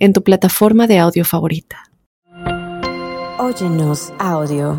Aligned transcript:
en 0.00 0.14
tu 0.14 0.24
plataforma 0.24 0.86
de 0.86 0.98
audio 0.98 1.24
favorita. 1.24 1.84
Óyenos 3.38 4.12
audio. 4.18 4.78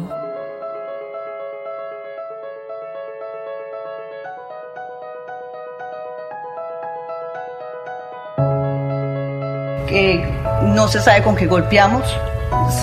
Que 9.88 10.23
no 10.63 10.88
se 10.88 10.99
sabe 10.99 11.22
con 11.22 11.35
qué 11.35 11.46
golpeamos. 11.46 12.04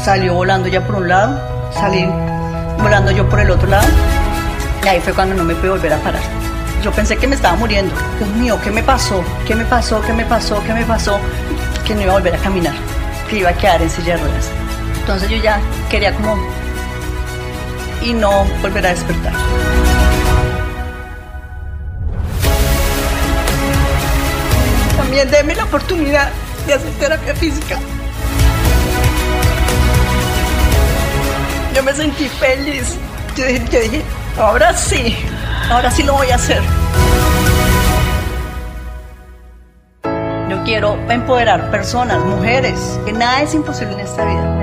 Salió 0.05 0.35
volando 0.35 0.69
ya 0.69 0.87
por 0.87 0.97
un 0.97 1.09
lado, 1.09 1.41
salí 1.73 2.07
volando 2.81 3.11
yo 3.11 3.29
por 3.29 3.41
el 3.41 3.51
otro 3.51 3.69
lado. 3.69 3.89
Y 4.85 4.89
ahí 4.89 5.01
fue 5.01 5.13
cuando 5.13 5.35
no 5.35 5.43
me 5.43 5.55
pude 5.57 5.71
volver 5.71 5.93
a 5.93 5.99
parar. 5.99 6.23
Yo 6.85 6.93
pensé 6.93 7.17
que 7.17 7.27
me 7.27 7.35
estaba 7.35 7.57
muriendo. 7.57 7.93
Dios 8.19 8.31
mío, 8.37 8.59
¿qué 8.63 8.71
me 8.71 8.83
pasó? 8.85 9.25
¿Qué 9.47 9.57
me 9.57 9.65
pasó? 9.65 10.01
¿Qué 10.03 10.13
me 10.13 10.25
pasó? 10.25 10.63
¿Qué 10.65 10.73
me 10.73 10.85
pasó? 10.85 11.19
Que 11.87 11.95
no 11.95 12.03
iba 12.03 12.13
a 12.13 12.15
volver 12.17 12.35
a 12.35 12.39
caminar, 12.39 12.75
que 13.31 13.39
iba 13.39 13.51
a 13.51 13.55
quedar 13.55 13.81
en 13.81 13.91
silla 13.91 14.17
de 14.17 14.23
ruedas. 14.23 14.51
Entonces 15.01 15.31
yo 15.31 15.37
ya 15.39 15.61
quería 15.91 16.15
como 16.15 16.37
y 18.03 18.13
no 18.13 18.45
volver 18.61 18.87
a 18.87 18.91
despertar. 18.91 19.33
También 24.97 25.31
déme 25.31 25.55
la 25.55 25.65
oportunidad 25.65 26.31
de 26.67 26.75
hacer 26.75 26.91
terapia 27.01 27.35
física. 27.35 27.79
Yo 31.75 31.83
me 31.83 31.95
sentí 31.95 32.29
feliz. 32.29 32.97
Yo 33.37 33.47
dije, 33.47 33.65
yo 33.71 33.81
dije, 33.81 34.03
ahora 34.39 34.77
sí, 34.77 35.17
ahora 35.71 35.91
sí 35.91 36.03
lo 36.03 36.15
voy 36.15 36.31
a 36.31 36.35
hacer. 36.35 36.61
Quiero 40.69 40.99
empoderar 41.09 41.71
personas, 41.71 42.23
mujeres, 42.27 43.01
que 43.07 43.13
nada 43.15 43.41
es 43.41 43.55
imposible 43.55 43.95
en 43.95 44.01
esta 44.01 44.23
vida. 44.27 44.55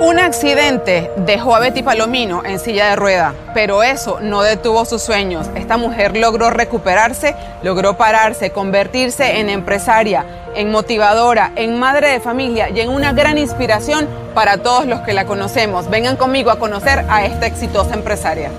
Un 0.00 0.18
accidente 0.18 1.10
dejó 1.18 1.54
a 1.54 1.58
Betty 1.58 1.82
Palomino 1.82 2.42
en 2.46 2.58
silla 2.58 2.88
de 2.88 2.96
rueda, 2.96 3.34
pero 3.52 3.82
eso 3.82 4.20
no 4.22 4.40
detuvo 4.40 4.86
sus 4.86 5.02
sueños. 5.02 5.50
Esta 5.54 5.76
mujer 5.76 6.16
logró 6.16 6.48
recuperarse, 6.48 7.36
logró 7.62 7.98
pararse, 7.98 8.52
convertirse 8.52 9.38
en 9.38 9.50
empresaria, 9.50 10.24
en 10.54 10.70
motivadora, 10.70 11.52
en 11.56 11.78
madre 11.78 12.08
de 12.08 12.20
familia 12.20 12.70
y 12.70 12.80
en 12.80 12.88
una 12.88 13.12
gran 13.12 13.36
inspiración 13.36 14.08
para 14.32 14.56
todos 14.56 14.86
los 14.86 15.00
que 15.00 15.12
la 15.12 15.26
conocemos. 15.26 15.90
Vengan 15.90 16.16
conmigo 16.16 16.50
a 16.50 16.58
conocer 16.58 17.04
a 17.10 17.26
esta 17.26 17.44
exitosa 17.44 17.92
empresaria. 17.92 18.50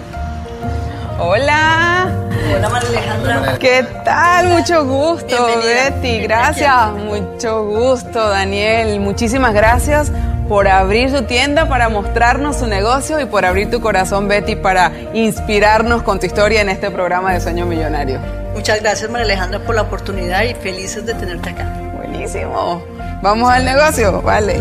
Hola. 1.24 2.10
Hola 2.56 2.70
María 2.70 2.90
Alejandra. 2.90 3.58
¿Qué 3.60 3.86
tal? 4.04 4.48
Mucho 4.48 4.84
gusto, 4.86 5.28
Bienvenida. 5.28 5.92
Betty. 5.92 6.20
Gracias. 6.24 6.92
Mucho 6.94 7.64
gusto, 7.64 8.28
Daniel. 8.28 9.00
Muchísimas 9.00 9.54
gracias 9.54 10.12
por 10.50 10.68
abrir 10.68 11.12
su 11.12 11.22
tienda 11.26 11.70
para 11.70 11.90
mostrarnos 11.90 12.58
su 12.58 12.66
negocio 12.66 13.20
y 13.20 13.26
por 13.26 13.46
abrir 13.46 13.70
tu 13.70 13.82
corazón, 13.82 14.28
Betty, 14.28 14.56
para 14.56 14.92
inspirarnos 15.14 16.02
con 16.02 16.20
tu 16.20 16.26
historia 16.26 16.62
en 16.62 16.70
este 16.70 16.90
programa 16.90 17.34
de 17.34 17.40
Sueño 17.40 17.68
Millonario. 17.68 18.20
Muchas 18.56 18.82
gracias 18.82 19.10
María 19.12 19.26
Alejandra 19.26 19.60
por 19.60 19.76
la 19.76 19.84
oportunidad 19.84 20.42
y 20.42 20.56
felices 20.56 21.06
de 21.06 21.14
tenerte 21.14 21.52
acá. 21.52 21.72
Buenísimo. 21.98 22.84
Vamos 23.22 23.52
al 23.52 23.64
negocio, 23.64 24.24
vale. 24.24 24.60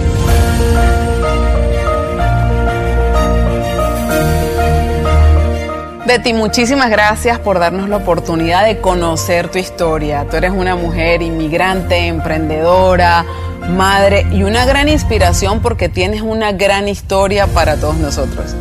Betty, 6.10 6.32
muchísimas 6.32 6.90
gracias 6.90 7.38
por 7.38 7.60
darnos 7.60 7.88
la 7.88 7.98
oportunidad 7.98 8.64
de 8.64 8.80
conocer 8.80 9.48
tu 9.48 9.58
historia. 9.58 10.26
Tú 10.28 10.38
eres 10.38 10.50
una 10.50 10.74
mujer 10.74 11.22
inmigrante, 11.22 12.08
emprendedora, 12.08 13.24
madre 13.68 14.26
y 14.32 14.42
una 14.42 14.64
gran 14.64 14.88
inspiración 14.88 15.62
porque 15.62 15.88
tienes 15.88 16.22
una 16.22 16.50
gran 16.50 16.88
historia 16.88 17.46
para 17.46 17.76
todos 17.76 17.94
nosotros. 17.98 18.56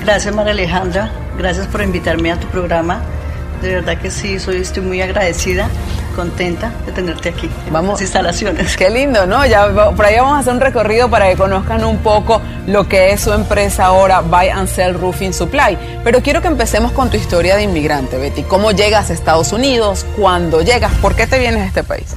Gracias 0.00 0.34
María 0.34 0.50
Alejandra, 0.50 1.12
gracias 1.38 1.68
por 1.68 1.82
invitarme 1.82 2.32
a 2.32 2.40
tu 2.40 2.48
programa. 2.48 3.00
De 3.62 3.76
verdad 3.76 3.98
que 3.98 4.10
sí, 4.10 4.40
soy, 4.40 4.56
estoy 4.56 4.82
muy 4.82 5.00
agradecida, 5.00 5.68
contenta 6.16 6.72
de 6.86 6.92
tenerte 6.92 7.28
aquí 7.28 7.48
Vamos. 7.70 7.92
las 7.92 8.00
instalaciones. 8.00 8.76
Qué 8.76 8.90
lindo, 8.90 9.26
¿no? 9.26 9.46
Ya 9.46 9.68
por 9.94 10.04
ahí 10.04 10.16
vamos 10.16 10.32
a 10.32 10.38
hacer 10.38 10.54
un 10.54 10.60
recorrido 10.60 11.08
para 11.08 11.28
que 11.28 11.36
conozcan 11.36 11.84
un 11.84 11.98
poco 11.98 12.40
lo 12.66 12.88
que 12.88 13.12
es 13.12 13.20
su 13.20 13.32
empresa 13.32 13.84
ahora, 13.86 14.22
Buy 14.22 14.48
and 14.48 14.68
Sell 14.68 14.94
Roofing 14.94 15.32
Supply. 15.32 15.78
Pero 16.02 16.22
quiero 16.22 16.40
que 16.40 16.48
empecemos 16.48 16.90
con 16.92 17.10
tu 17.10 17.16
historia 17.16 17.54
de 17.54 17.64
inmigrante, 17.64 18.16
Betty. 18.16 18.42
¿Cómo 18.42 18.72
llegas 18.72 19.10
a 19.10 19.12
Estados 19.12 19.52
Unidos? 19.52 20.06
¿Cuándo 20.16 20.62
llegas? 20.62 20.92
¿Por 20.94 21.14
qué 21.14 21.26
te 21.26 21.38
vienes 21.38 21.62
a 21.62 21.66
este 21.66 21.84
país? 21.84 22.16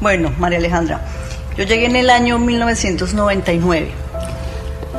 Bueno, 0.00 0.32
María 0.38 0.58
Alejandra, 0.58 1.00
yo 1.56 1.64
llegué 1.64 1.86
en 1.86 1.96
el 1.96 2.10
año 2.10 2.38
1999. 2.38 3.90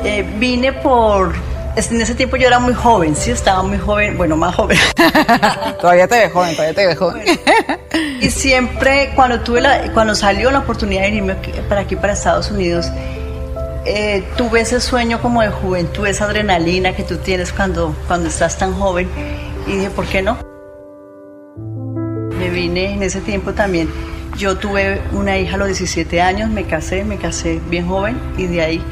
Eh, 0.04 0.34
vine 0.38 0.72
por... 0.72 1.34
En 1.76 2.00
ese 2.00 2.14
tiempo 2.14 2.36
yo 2.36 2.46
era 2.46 2.58
muy 2.58 2.72
joven, 2.72 3.14
sí, 3.14 3.30
estaba 3.30 3.62
muy 3.62 3.76
joven, 3.78 4.16
bueno, 4.16 4.34
más 4.36 4.54
joven. 4.54 4.78
todavía 5.80 6.08
te 6.08 6.18
ves 6.20 6.32
joven, 6.32 6.52
todavía 6.56 6.74
te 6.74 6.86
ves 6.86 6.98
joven. 6.98 7.22
Y 8.20 8.30
siempre 8.30 9.12
cuando 9.14 9.40
tuve 9.40 9.60
la, 9.60 9.92
cuando 9.92 10.14
salió 10.14 10.50
la 10.50 10.60
oportunidad 10.60 11.02
de 11.02 11.08
irme 11.10 11.34
aquí- 11.34 11.52
para 11.68 11.82
aquí, 11.82 11.94
para 11.94 12.14
Estados 12.14 12.50
Unidos, 12.50 12.90
eh, 13.84 14.24
tuve 14.38 14.62
ese 14.62 14.80
sueño 14.80 15.20
como 15.20 15.42
de 15.42 15.48
juventud, 15.50 16.06
esa 16.06 16.24
adrenalina 16.24 16.96
que 16.96 17.02
tú 17.02 17.18
tienes 17.18 17.52
cuando, 17.52 17.94
cuando 18.06 18.28
estás 18.28 18.56
tan 18.56 18.72
joven. 18.72 19.08
Y 19.66 19.72
dije, 19.72 19.90
¿por 19.90 20.06
qué 20.06 20.22
no? 20.22 20.38
Me 22.38 22.48
vine 22.48 22.94
en 22.94 23.02
ese 23.02 23.20
tiempo 23.20 23.52
también. 23.52 23.90
Yo 24.38 24.56
tuve 24.56 25.02
una 25.12 25.36
hija 25.36 25.56
a 25.56 25.58
los 25.58 25.68
17 25.68 26.22
años, 26.22 26.48
me 26.50 26.64
casé, 26.64 27.04
me 27.04 27.18
casé 27.18 27.60
bien 27.68 27.86
joven 27.86 28.18
y 28.38 28.46
de 28.46 28.60
ahí 28.62 28.82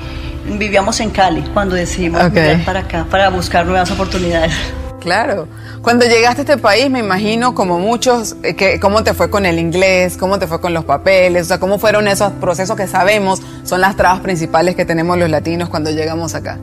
vivíamos 0.46 1.00
en 1.00 1.10
Cali 1.10 1.42
cuando 1.54 1.74
decidimos 1.74 2.22
Ok. 2.22 2.32
migrar 2.34 2.64
para 2.64 2.80
acá, 2.80 3.06
para 3.10 3.28
buscar 3.30 3.66
nuevas 3.66 3.90
oportunidades. 3.90 4.52
Claro. 5.00 5.46
Cuando 5.82 6.06
llegaste 6.06 6.40
a 6.40 6.44
este 6.44 6.56
país, 6.56 6.88
me 6.88 7.00
imagino, 7.00 7.54
como 7.54 7.78
muchos, 7.78 8.36
eh, 8.42 8.54
que, 8.56 8.80
cómo 8.80 9.04
te 9.04 9.12
fue 9.12 9.28
con 9.28 9.44
el 9.44 9.58
inglés, 9.58 10.16
cómo 10.16 10.38
te 10.38 10.46
fue 10.46 10.60
con 10.62 10.72
los 10.72 10.86
papeles, 10.86 11.42
o 11.42 11.44
sea, 11.48 11.58
cómo 11.60 11.78
fueron 11.78 12.08
esos 12.08 12.32
procesos 12.32 12.74
que 12.74 12.86
sabemos 12.86 13.42
son 13.64 13.82
las 13.82 13.94
trabas 13.96 14.20
principales 14.20 14.76
que 14.76 14.86
tenemos 14.86 15.18
los 15.18 15.28
latinos 15.28 15.68
cuando 15.68 15.90
llegamos 15.90 16.34
acá. 16.34 16.58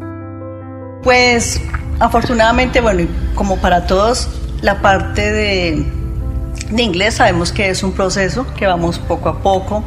Pues 1.03 1.61
afortunadamente, 1.99 2.81
bueno, 2.81 3.07
como 3.35 3.57
para 3.57 3.85
todos, 3.85 4.27
la 4.61 4.81
parte 4.81 5.31
de, 5.31 5.85
de 6.71 6.81
inglés 6.83 7.15
sabemos 7.15 7.51
que 7.51 7.69
es 7.69 7.83
un 7.83 7.91
proceso, 7.91 8.45
que 8.57 8.65
vamos 8.65 8.97
poco 8.99 9.29
a 9.29 9.39
poco. 9.39 9.83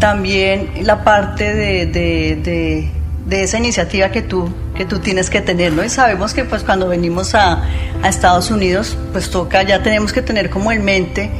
También 0.00 0.70
la 0.82 1.04
parte 1.04 1.54
de, 1.54 1.86
de- 1.86 2.36
de- 2.42 2.90
de 3.26 3.42
esa 3.42 3.58
iniciativa 3.58 4.10
que 4.10 4.22
tú, 4.22 4.52
que 4.74 4.84
tú 4.84 4.98
tienes 4.98 5.30
que 5.30 5.40
tener, 5.40 5.72
¿no? 5.72 5.82
Y 5.82 5.88
sabemos 5.88 6.34
que 6.34 6.44
pues 6.44 6.62
cuando 6.62 6.88
venimos 6.88 7.34
a, 7.34 7.62
a 8.02 8.08
Estados 8.08 8.50
Unidos, 8.50 8.96
pues 9.12 9.30
toca, 9.30 9.62
ya 9.62 9.82
tenemos 9.82 10.12
que 10.12 10.22
tener 10.22 10.50
como 10.50 10.72
en 10.72 10.84
mente 10.84 11.30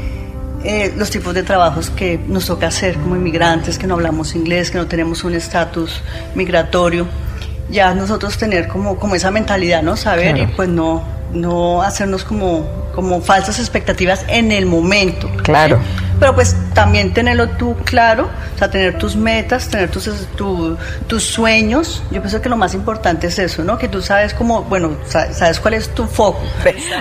eh, 0.65 0.94
los 0.97 1.11
tipos 1.11 1.35
de 1.35 1.43
trabajos 1.43 1.91
que 1.91 2.19
nos 2.26 2.47
toca 2.47 2.69
hacer 2.69 2.97
como 2.97 3.17
inmigrantes, 3.17 3.79
que 3.79 3.87
no 3.87 3.94
hablamos 3.94 4.35
inglés, 4.35 4.70
que 4.70 4.79
no 4.79 4.87
tenemos 4.87 5.23
un 5.23 5.35
estatus 5.35 6.00
migratorio, 6.35 7.06
ya 7.69 7.94
nosotros 7.94 8.38
tener 8.38 8.67
como, 8.67 8.99
como 8.99 9.14
esa 9.14 9.31
mentalidad, 9.31 9.82
¿no? 9.82 9.97
Saber 9.97 10.38
y 10.38 10.47
pues 10.47 10.70
no, 10.70 11.05
no 11.35 11.82
hacernos 11.82 12.25
como, 12.25 12.67
como 12.94 13.20
falsas 13.20 13.59
expectativas 13.59 14.25
en 14.29 14.53
el 14.53 14.64
momento. 14.64 15.31
Claro. 15.43 15.81
¿sí? 15.82 16.04
Pero 16.20 16.34
pues 16.34 16.55
también 16.75 17.12
tenerlo 17.12 17.49
tú 17.50 17.75
claro, 17.84 18.28
o 18.55 18.58
sea, 18.58 18.70
tener 18.70 18.96
tus 18.99 19.16
metas, 19.16 19.69
tener 19.69 19.90
tus, 19.90 20.08
tu- 20.37 20.76
tus 21.08 21.22
sueños. 21.25 22.02
Yo 22.12 22.20
pienso 22.20 22.40
que 22.40 22.49
lo 22.49 22.56
más 22.56 22.72
importante 22.75 23.26
es 23.26 23.38
eso, 23.38 23.64
¿no? 23.64 23.76
Que 23.78 23.88
tú 23.88 24.00
sabes 24.00 24.32
cómo, 24.32 24.62
bueno, 24.62 24.93
sa- 25.08 25.32
sabes 25.32 25.58
cuál 25.61 25.75
es 25.75 25.88
tu 25.94 26.06
foco. 26.06 26.40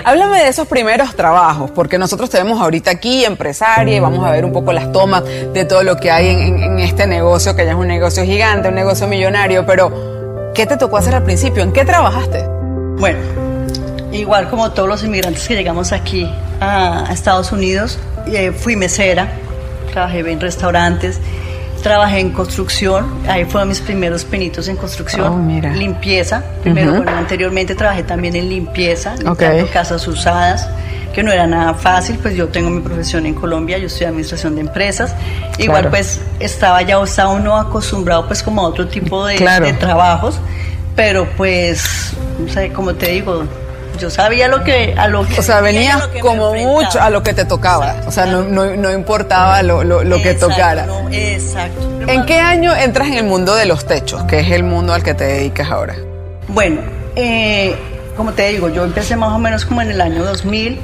Háblame 0.04 0.42
de 0.42 0.48
esos 0.48 0.66
primeros 0.66 1.14
trabajos, 1.14 1.70
porque 1.70 1.96
nosotros 1.96 2.28
te 2.28 2.38
vemos 2.38 2.60
ahorita 2.60 2.90
aquí, 2.90 3.24
empresaria, 3.24 3.96
y 3.96 4.00
vamos 4.00 4.26
a 4.26 4.30
ver 4.32 4.44
un 4.44 4.52
poco 4.52 4.72
las 4.72 4.90
tomas 4.90 5.22
de 5.24 5.64
todo 5.64 5.82
lo 5.84 5.96
que 5.96 6.10
hay 6.10 6.28
en, 6.30 6.40
en- 6.40 6.62
en 6.64 6.78
este 6.80 7.06
negocio, 7.06 7.54
que 7.54 7.64
ya 7.64 7.70
es 7.70 7.76
un 7.76 7.86
negocio 7.88 8.24
gigante, 8.24 8.68
un 8.68 8.74
negocio 8.74 9.06
millonario, 9.06 9.64
pero 9.64 10.50
¿qué 10.54 10.66
te 10.66 10.76
tocó 10.76 10.96
hacer 10.96 11.14
al 11.14 11.22
principio? 11.22 11.62
¿En 11.62 11.72
qué 11.72 11.84
trabajaste? 11.84 12.44
Bueno, 12.98 13.18
igual 14.12 14.48
como 14.50 14.72
todos 14.72 14.88
los 14.88 15.04
inmigrantes 15.04 15.46
que 15.46 15.54
llegamos 15.54 15.92
aquí 15.92 16.30
a 16.60 17.06
Estados 17.12 17.52
Unidos, 17.52 17.98
eh, 18.26 18.52
fui 18.52 18.76
mesera, 18.76 19.28
trabajé 19.92 20.20
en 20.30 20.40
restaurantes, 20.40 21.20
trabajé 21.82 22.18
en 22.20 22.30
construcción, 22.30 23.06
ahí 23.28 23.44
fueron 23.44 23.68
mis 23.68 23.80
primeros 23.80 24.24
penitos 24.24 24.68
en 24.68 24.76
construcción, 24.76 25.32
Oh, 25.32 25.76
limpieza, 25.76 26.42
primero, 26.62 26.94
bueno, 26.96 27.12
anteriormente 27.16 27.74
trabajé 27.74 28.02
también 28.02 28.34
en 28.36 28.48
limpieza, 28.48 29.14
Okay. 29.26 29.64
casas 29.72 30.06
usadas, 30.08 30.66
que 31.12 31.22
no 31.22 31.30
era 31.30 31.46
nada 31.46 31.74
fácil, 31.74 32.18
pues 32.20 32.34
yo 32.34 32.48
tengo 32.48 32.70
mi 32.70 32.80
profesión 32.80 33.24
en 33.26 33.34
Colombia, 33.34 33.78
yo 33.78 33.86
estoy 33.86 34.06
administración 34.06 34.54
de 34.56 34.62
empresas, 34.62 35.14
igual 35.58 35.82
Claro. 35.82 35.90
pues 35.90 36.20
estaba 36.40 36.82
ya 36.82 36.98
o 36.98 37.04
estaba 37.04 37.30
uno 37.32 37.56
acostumbrado 37.56 38.26
pues 38.26 38.42
como 38.42 38.62
a 38.62 38.68
otro 38.68 38.88
tipo 38.88 39.24
de, 39.26 39.36
Claro. 39.36 39.66
de 39.66 39.74
trabajos, 39.74 40.40
pero 40.96 41.28
pues, 41.36 42.14
no 42.38 42.48
sé, 42.52 42.70
como 42.72 42.94
te 42.94 43.10
digo, 43.10 43.44
yo 43.98 44.10
sabía 44.10 44.48
lo 44.48 44.62
que 44.64 44.94
a 44.96 45.08
lo 45.08 45.26
que 45.26 45.38
O 45.40 45.42
sea, 45.42 45.60
venías 45.60 46.06
como 46.20 46.54
mucho 46.54 47.00
a 47.00 47.10
lo 47.10 47.22
que 47.22 47.32
te 47.34 47.44
tocaba. 47.44 47.96
O 48.06 48.10
sea, 48.10 48.26
no, 48.26 48.42
no, 48.42 48.64
no 48.76 48.92
importaba 48.92 49.62
lo, 49.62 49.84
lo, 49.84 50.02
lo 50.04 50.16
que 50.22 50.30
Exacto, 50.30 50.48
tocara. 50.54 50.86
no, 50.86 51.08
exacto. 51.10 51.90
¿En 52.06 52.26
qué 52.26 52.38
año 52.40 52.74
entras 52.74 53.08
en 53.08 53.14
el 53.14 53.24
mundo 53.24 53.54
de 53.54 53.66
los 53.66 53.84
techos, 53.86 54.24
que 54.24 54.40
es 54.40 54.50
el 54.50 54.62
mundo 54.64 54.92
al 54.94 55.02
que 55.02 55.14
te 55.14 55.24
dedicas 55.24 55.70
ahora? 55.70 55.94
Bueno, 56.48 56.80
eh, 57.16 57.74
como 58.16 58.32
te 58.32 58.48
digo, 58.48 58.68
yo 58.68 58.84
empecé 58.84 59.16
más 59.16 59.32
o 59.32 59.38
menos 59.38 59.64
como 59.64 59.82
en 59.82 59.90
el 59.90 60.00
año 60.00 60.24
2000. 60.24 60.78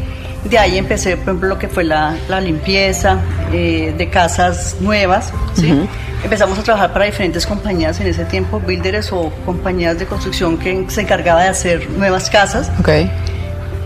De 0.44 0.58
ahí 0.58 0.78
empecé, 0.78 1.16
por 1.16 1.24
ejemplo, 1.28 1.48
lo 1.50 1.58
que 1.58 1.68
fue 1.68 1.84
la, 1.84 2.16
la 2.28 2.40
limpieza 2.40 3.18
eh, 3.52 3.94
de 3.96 4.08
casas 4.08 4.76
nuevas. 4.80 5.32
¿sí? 5.54 5.86
Empezamos 6.24 6.58
a 6.58 6.62
trabajar 6.62 6.92
para 6.92 7.04
diferentes 7.04 7.46
compañías 7.46 8.00
en 8.00 8.06
ese 8.06 8.24
tiempo, 8.24 8.58
builders 8.60 9.12
o 9.12 9.30
compañías 9.44 9.98
de 9.98 10.06
construcción 10.06 10.56
que 10.58 10.84
se 10.88 11.02
encargaba 11.02 11.42
de 11.42 11.48
hacer 11.48 11.88
nuevas 11.90 12.30
casas. 12.30 12.70
Ok. 12.80 12.88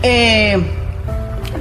Eh, 0.03 0.61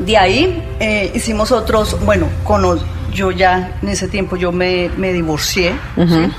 de 0.05 0.17
ahí 0.17 0.63
eh, 0.81 1.11
hicimos 1.15 1.51
otros, 1.53 1.99
bueno, 2.05 2.27
cono- 2.45 2.79
yo 3.13 3.31
ya 3.31 3.73
en 3.83 3.89
ese 3.89 4.09
tiempo 4.09 4.35
yo 4.37 4.51
me, 4.51 4.91
me 4.97 5.13
divorcié 5.13 5.73
¿sí? 5.97 6.31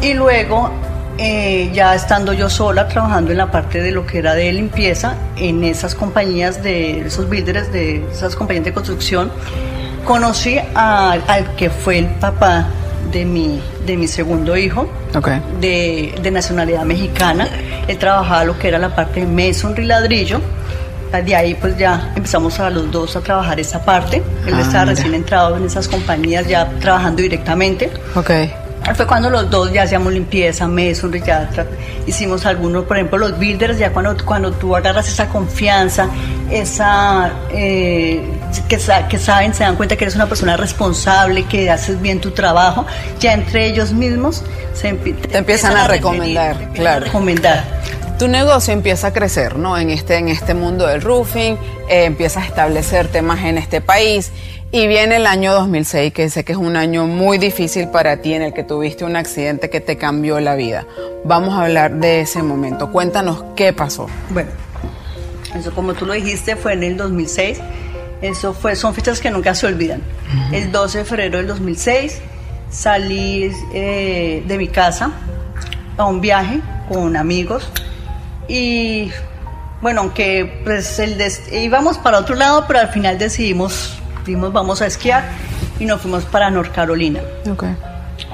y 0.00 0.14
luego 0.14 0.70
eh, 1.18 1.70
ya 1.72 1.94
estando 1.94 2.32
yo 2.32 2.48
sola 2.50 2.88
trabajando 2.88 3.30
en 3.32 3.38
la 3.38 3.50
parte 3.50 3.80
de 3.80 3.90
lo 3.92 4.04
que 4.06 4.18
era 4.18 4.34
de 4.34 4.52
limpieza 4.52 5.14
en 5.36 5.62
esas 5.64 5.94
compañías 5.94 6.62
de 6.62 7.06
esos 7.06 7.28
builders 7.28 7.72
de 7.72 8.04
esas 8.10 8.34
compañías 8.36 8.64
de 8.64 8.72
construcción 8.72 9.30
conocí 10.04 10.58
a- 10.74 11.12
al 11.28 11.54
que 11.56 11.70
fue 11.70 11.98
el 11.98 12.06
papá 12.06 12.66
de 13.12 13.24
mi, 13.24 13.60
de 13.86 13.96
mi 13.96 14.08
segundo 14.08 14.56
hijo 14.56 14.88
Ok. 15.16 15.28
de, 15.60 16.14
de 16.20 16.30
nacionalidad 16.32 16.82
mexicana. 16.84 17.48
Él 17.86 17.96
trabajaba 17.96 18.44
lo 18.44 18.58
que 18.58 18.66
era 18.68 18.78
la 18.78 18.94
parte 18.96 19.24
de 19.24 19.26
masonry 19.26 19.84
ladrillo. 19.84 20.40
De 21.24 21.36
ahí 21.36 21.54
pues 21.54 21.78
ya 21.78 22.12
empezamos 22.16 22.58
a 22.58 22.70
los 22.70 22.90
dos 22.90 23.14
a 23.14 23.20
trabajar 23.20 23.60
esa 23.60 23.84
parte. 23.84 24.16
Él 24.46 24.54
Ah, 24.54 24.60
estaba 24.62 24.84
mira. 24.86 24.96
recién 24.96 25.14
entrado 25.14 25.56
en 25.56 25.64
esas 25.64 25.86
compañías 25.86 26.48
ya 26.48 26.68
trabajando 26.80 27.22
directamente. 27.22 27.88
Ok. 28.16 28.30
Fue 28.94 29.06
cuando 29.06 29.30
los 29.30 29.50
dos 29.50 29.72
ya 29.72 29.82
hacíamos 29.84 30.12
limpieza, 30.12 30.68
masonry, 30.68 31.22
ya 31.26 31.48
hicimos 32.06 32.44
algunos, 32.46 32.84
por 32.84 32.96
ejemplo, 32.98 33.18
los 33.18 33.38
builders, 33.38 33.78
ya 33.78 33.92
cuando, 33.92 34.14
cuando 34.24 34.52
tú 34.52 34.76
agarras 34.76 35.08
esa 35.08 35.26
confianza, 35.28 36.06
esa 36.50 37.32
eh, 37.50 38.22
que, 38.68 38.78
sa- 38.78 39.08
que 39.08 39.18
saben, 39.18 39.54
se 39.54 39.64
dan 39.64 39.76
cuenta 39.76 39.96
que 39.96 40.04
eres 40.04 40.14
una 40.14 40.26
persona 40.26 40.56
responsable, 40.56 41.44
que 41.44 41.70
haces 41.70 42.00
bien 42.00 42.20
tu 42.20 42.30
trabajo, 42.32 42.84
ya 43.20 43.32
entre 43.32 43.66
ellos 43.66 43.92
mismos 43.92 44.44
se 44.74 44.90
empie- 44.94 45.16
Te 45.18 45.38
empiezan 45.38 45.76
a 45.76 45.88
recomendar, 45.88 46.56
te 46.58 46.68
claro. 46.78 47.02
A 47.02 47.06
recomendar. 47.06 47.64
Tu 48.18 48.28
negocio 48.28 48.72
empieza 48.72 49.08
a 49.08 49.12
crecer, 49.12 49.56
¿no? 49.56 49.76
En 49.76 49.90
este, 49.90 50.16
en 50.16 50.28
este 50.28 50.54
mundo 50.54 50.86
del 50.86 51.02
roofing, 51.02 51.58
eh, 51.88 52.04
empiezas 52.04 52.44
a 52.44 52.46
establecerte 52.46 53.22
más 53.22 53.44
en 53.44 53.58
este 53.58 53.80
país 53.80 54.30
y 54.70 54.86
viene 54.86 55.16
el 55.16 55.26
año 55.26 55.52
2006, 55.52 56.12
que 56.12 56.30
sé 56.30 56.44
que 56.44 56.52
es 56.52 56.58
un 56.58 56.76
año 56.76 57.06
muy 57.06 57.38
difícil 57.38 57.88
para 57.88 58.18
ti, 58.18 58.34
en 58.34 58.42
el 58.42 58.52
que 58.52 58.62
tuviste 58.62 59.04
un 59.04 59.16
accidente 59.16 59.68
que 59.68 59.80
te 59.80 59.96
cambió 59.96 60.38
la 60.38 60.54
vida. 60.54 60.86
Vamos 61.24 61.54
a 61.54 61.62
hablar 61.62 61.94
de 61.94 62.20
ese 62.20 62.42
momento. 62.44 62.92
Cuéntanos 62.92 63.44
qué 63.56 63.72
pasó. 63.72 64.06
Bueno, 64.30 64.50
eso 65.58 65.72
como 65.74 65.94
tú 65.94 66.06
lo 66.06 66.12
dijiste 66.12 66.54
fue 66.54 66.74
en 66.74 66.84
el 66.84 66.96
2006. 66.96 67.58
Eso 68.22 68.54
fue, 68.54 68.76
son 68.76 68.94
fechas 68.94 69.20
que 69.20 69.30
nunca 69.30 69.56
se 69.56 69.66
olvidan. 69.66 70.02
El 70.52 70.70
12 70.70 70.98
de 70.98 71.04
febrero 71.04 71.38
del 71.38 71.48
2006 71.48 72.20
salí 72.70 73.50
eh, 73.72 74.44
de 74.46 74.58
mi 74.58 74.68
casa 74.68 75.10
a 75.96 76.04
un 76.06 76.20
viaje 76.20 76.60
con 76.88 77.16
amigos 77.16 77.70
y 78.48 79.10
bueno, 79.80 80.00
aunque 80.02 80.60
pues 80.64 80.98
el 80.98 81.20
íbamos 81.52 81.98
para 81.98 82.18
otro 82.18 82.34
lado, 82.34 82.64
pero 82.66 82.80
al 82.80 82.88
final 82.88 83.18
decidimos, 83.18 83.98
dijimos 84.24 84.52
vamos 84.52 84.80
a 84.82 84.86
esquiar 84.86 85.24
y 85.78 85.84
nos 85.84 86.00
fuimos 86.00 86.24
para 86.24 86.50
North 86.50 86.72
Carolina. 86.72 87.20
Okay. 87.50 87.76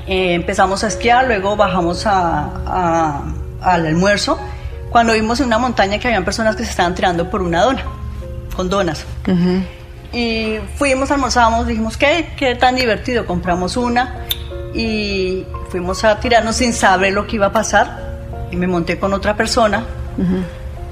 Eh, 0.07 0.35
empezamos 0.35 0.85
a 0.85 0.89
esquiar, 0.89 1.27
luego 1.27 1.57
bajamos 1.57 2.07
a- 2.07 2.51
a- 2.67 3.23
al 3.63 3.87
almuerzo, 3.87 4.39
cuando 4.91 5.13
vimos 5.13 5.41
en 5.41 5.47
una 5.47 5.59
montaña 5.59 5.99
que 5.99 6.09
habían 6.09 6.25
personas 6.25 6.57
que 6.57 6.65
se 6.65 6.71
estaban 6.71 6.95
tirando 6.95 7.31
por 7.31 7.43
una 7.43 7.63
dona, 7.63 7.83
con 8.57 8.69
donas. 8.69 9.05
Y 10.13 10.57
fuimos, 10.77 11.11
almorzamos, 11.13 11.67
dijimos, 11.69 11.97
¿qué? 11.97 12.33
¿Qué 12.37 12.57
tan 12.57 12.75
divertido? 12.75 13.27
Compramos 13.27 13.77
una 13.77 14.27
y 14.75 15.45
fuimos 15.71 16.03
a 16.05 16.19
tirarnos 16.19 16.57
sin 16.57 16.73
saber 16.73 17.13
lo 17.13 17.27
que 17.27 17.37
iba 17.37 17.47
a 17.47 17.53
pasar. 17.53 18.11
Y 18.51 18.57
me 18.57 18.67
monté 18.67 18.99
con 18.99 19.13
otra 19.15 19.37
persona, 19.37 19.85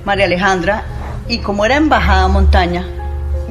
María 0.05 0.25
Alejandra, 0.27 0.83
y 1.29 1.39
como 1.39 1.65
era 1.65 1.77
en 1.77 1.89
bajada 1.89 2.29
montaña, 2.29 2.87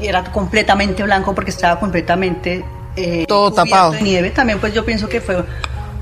y 0.01 0.07
era 0.07 0.23
completamente 0.25 1.03
blanco 1.03 1.33
porque 1.35 1.51
estaba 1.51 1.79
completamente 1.79 2.65
eh, 2.95 3.25
Todo 3.27 3.51
tapado. 3.51 3.91
de 3.91 4.01
nieve, 4.01 4.31
también 4.31 4.59
pues 4.59 4.73
yo 4.73 4.83
pienso 4.83 5.07
que 5.07 5.21
fue 5.21 5.43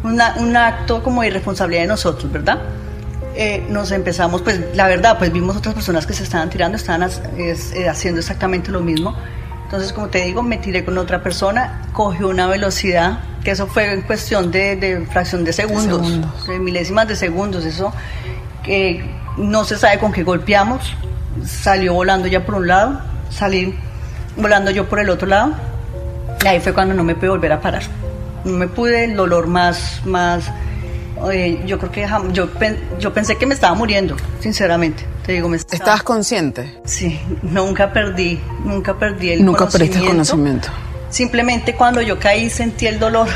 una- 0.03 0.35
un 0.38 0.56
acto 0.56 1.03
como 1.03 1.21
de 1.21 1.27
irresponsabilidad 1.27 1.81
de 1.83 1.88
nosotros, 1.88 2.31
¿verdad? 2.31 2.59
Eh, 3.35 3.65
nos 3.69 3.91
empezamos, 3.91 4.41
pues 4.41 4.62
la 4.75 4.88
verdad, 4.88 5.17
pues 5.17 5.29
vimos 5.33 5.57
otras 5.57 5.75
personas 5.75 6.06
que 6.07 6.13
se 6.13 6.23
estaban 6.23 6.50
tirando, 6.50 6.77
estaban 6.77 7.03
es- 7.38 7.73
eh, 7.73 7.89
haciendo 7.89 8.21
exactamente 8.21 8.71
lo 8.71 8.79
mismo. 8.79 9.13
Entonces, 9.65 9.91
como 9.91 10.07
te 10.07 10.23
digo, 10.23 10.41
me 10.41 10.57
tiré 10.57 10.85
con 10.85 10.97
otra 10.97 11.21
persona, 11.21 11.81
cogió 11.91 12.29
una 12.29 12.47
velocidad, 12.47 13.19
que 13.44 13.51
eso 13.51 13.67
fue 13.67 13.91
en 13.91 14.03
cuestión 14.03 14.51
de, 14.51 14.77
de 14.77 15.06
fracción 15.07 15.44
de 15.44 15.51
segundos, 15.51 16.06
segundos. 16.07 16.47
de 16.47 16.59
milésimas 16.59 17.07
de 17.09 17.15
segundos, 17.17 17.65
eso 17.65 17.91
que 18.63 19.03
no 19.37 19.63
se 19.65 19.77
sabe 19.77 19.99
con 19.99 20.11
qué 20.11 20.23
golpeamos, 20.23 20.93
salió 21.45 21.93
volando 21.93 22.27
ya 22.27 22.45
por 22.45 22.55
un 22.55 22.67
lado, 22.67 22.99
salí 23.29 23.75
volando 24.37 24.71
yo 24.71 24.87
por 24.87 24.99
el 24.99 25.09
otro 25.09 25.27
lado, 25.27 25.53
y 26.43 26.47
ahí 26.47 26.59
fue 26.59 26.73
cuando 26.73 26.93
no 26.93 27.03
me 27.03 27.15
pude 27.15 27.29
volver 27.29 27.51
a 27.51 27.61
parar. 27.61 27.83
No 28.43 28.53
me 28.53 28.67
pude, 28.67 29.05
el 29.05 29.15
dolor 29.15 29.48
más, 29.48 30.01
más, 30.05 30.43
eh, 31.31 31.63
yo 31.65 31.79
creo 31.79 31.91
que 31.91 32.07
yo, 32.31 32.48
yo 33.00 33.13
pensé 33.13 33.38
que 33.38 33.45
me 33.45 33.53
estaba 33.55 33.74
muriendo, 33.75 34.15
sinceramente. 34.39 35.03
Te 35.25 35.31
digo, 35.31 35.50
me 35.50 35.57
estaba- 35.57 35.75
¿Estabas 35.77 36.03
consciente? 36.03 36.79
Sí, 36.86 37.19
nunca 37.41 37.91
perdí, 37.91 38.39
nunca 38.63 38.93
perdí 38.93 39.31
el 39.31 39.43
Nunca 39.43 39.67
perdiste 39.67 39.98
el 39.98 40.05
conocimiento. 40.05 40.67
conocimiento. 40.67 40.69
Simplemente 41.10 41.74
cuando 41.75 42.01
yo 42.01 42.19
caí 42.19 42.50
sentí 42.50 42.86
el 42.86 43.00
dolor, 43.00 43.27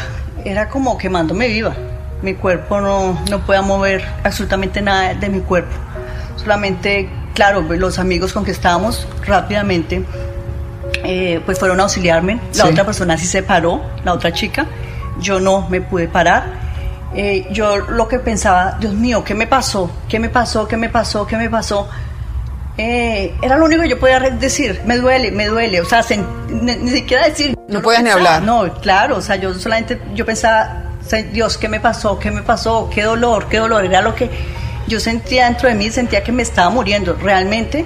era 0.46 0.70
como 0.70 0.98
quemándome 0.98 1.48
viva. 1.48 1.76
Mi 2.22 2.34
cuerpo 2.36 2.80
no, 2.82 3.20
no 3.30 3.40
podía 3.40 3.62
mover 3.64 4.04
absolutamente 4.24 4.82
nada 4.82 5.14
de 5.16 5.30
mi 5.30 5.40
cuerpo. 5.40 5.72
Solamente, 6.42 7.10
claro, 7.34 7.62
los 7.62 8.00
amigos 8.00 8.34
con 8.34 8.44
que 8.46 8.52
estábamos 8.52 9.08
rápidamente 9.26 10.04
eh, 11.04 11.42
pues 11.46 11.60
fueron 11.60 11.80
a 11.80 11.84
auxiliarme. 11.84 12.40
La 12.56 12.64
Sí. 12.66 12.70
otra 12.72 12.86
persona 12.86 13.18
sí 13.18 13.26
se 13.26 13.44
paró, 13.44 13.82
la 14.04 14.14
otra 14.14 14.32
chica. 14.34 14.66
Yo 15.20 15.40
no 15.40 15.68
me 15.70 15.82
pude 15.82 16.08
parar. 16.08 16.46
Eh, 17.16 17.48
yo 17.52 17.78
lo 17.78 18.08
que 18.08 18.20
pensaba, 18.20 18.78
Dios 18.80 18.94
mío, 18.94 19.24
¿qué 19.24 19.34
me 19.34 19.48
pasó? 19.48 19.90
¿Qué 20.08 20.20
me 20.20 20.30
pasó? 20.30 20.68
¿Qué 20.68 20.78
me 20.78 20.90
pasó? 20.90 21.26
¿Qué 21.26 21.38
me 21.38 21.50
pasó? 21.50 21.88
Eh, 22.78 23.36
era 23.42 23.58
lo 23.58 23.66
único 23.66 23.82
que 23.82 23.90
yo 23.90 24.00
podía 24.00 24.20
decir, 24.20 24.82
me 24.86 24.96
duele, 24.98 25.32
me 25.32 25.48
duele, 25.48 25.82
o 25.82 25.86
sea, 25.86 26.02
ni, 26.50 26.76
ni 26.78 26.90
siquiera 26.92 27.26
decir. 27.28 27.58
No 27.68 27.82
podías 27.82 28.04
ni 28.04 28.10
hablar. 28.10 28.42
No, 28.44 28.72
claro, 28.76 29.18
o 29.18 29.22
sea, 29.22 29.36
yo 29.36 29.54
solamente, 29.54 30.00
yo 30.16 30.26
pensaba, 30.26 30.84
"Se- 31.06 31.24
Dios, 31.24 31.58
¿qué 31.58 31.68
me 31.68 31.82
pasó? 31.82 32.18
¿Qué 32.20 32.32
me 32.32 32.42
pasó? 32.42 32.90
¿Qué 32.94 33.04
dolor? 33.04 33.48
¿Qué 33.50 33.58
dolor? 33.58 33.84
Era 33.84 34.02
lo 34.02 34.16
que 34.16 34.30
yo 34.88 35.00
sentía 35.00 35.46
dentro 35.46 35.70
de 35.70 35.76
mí, 35.76 35.90
sentía 35.92 36.24
que 36.24 36.32
me 36.32 36.42
estaba 36.44 36.70
muriendo. 36.70 37.14
Realmente, 37.16 37.86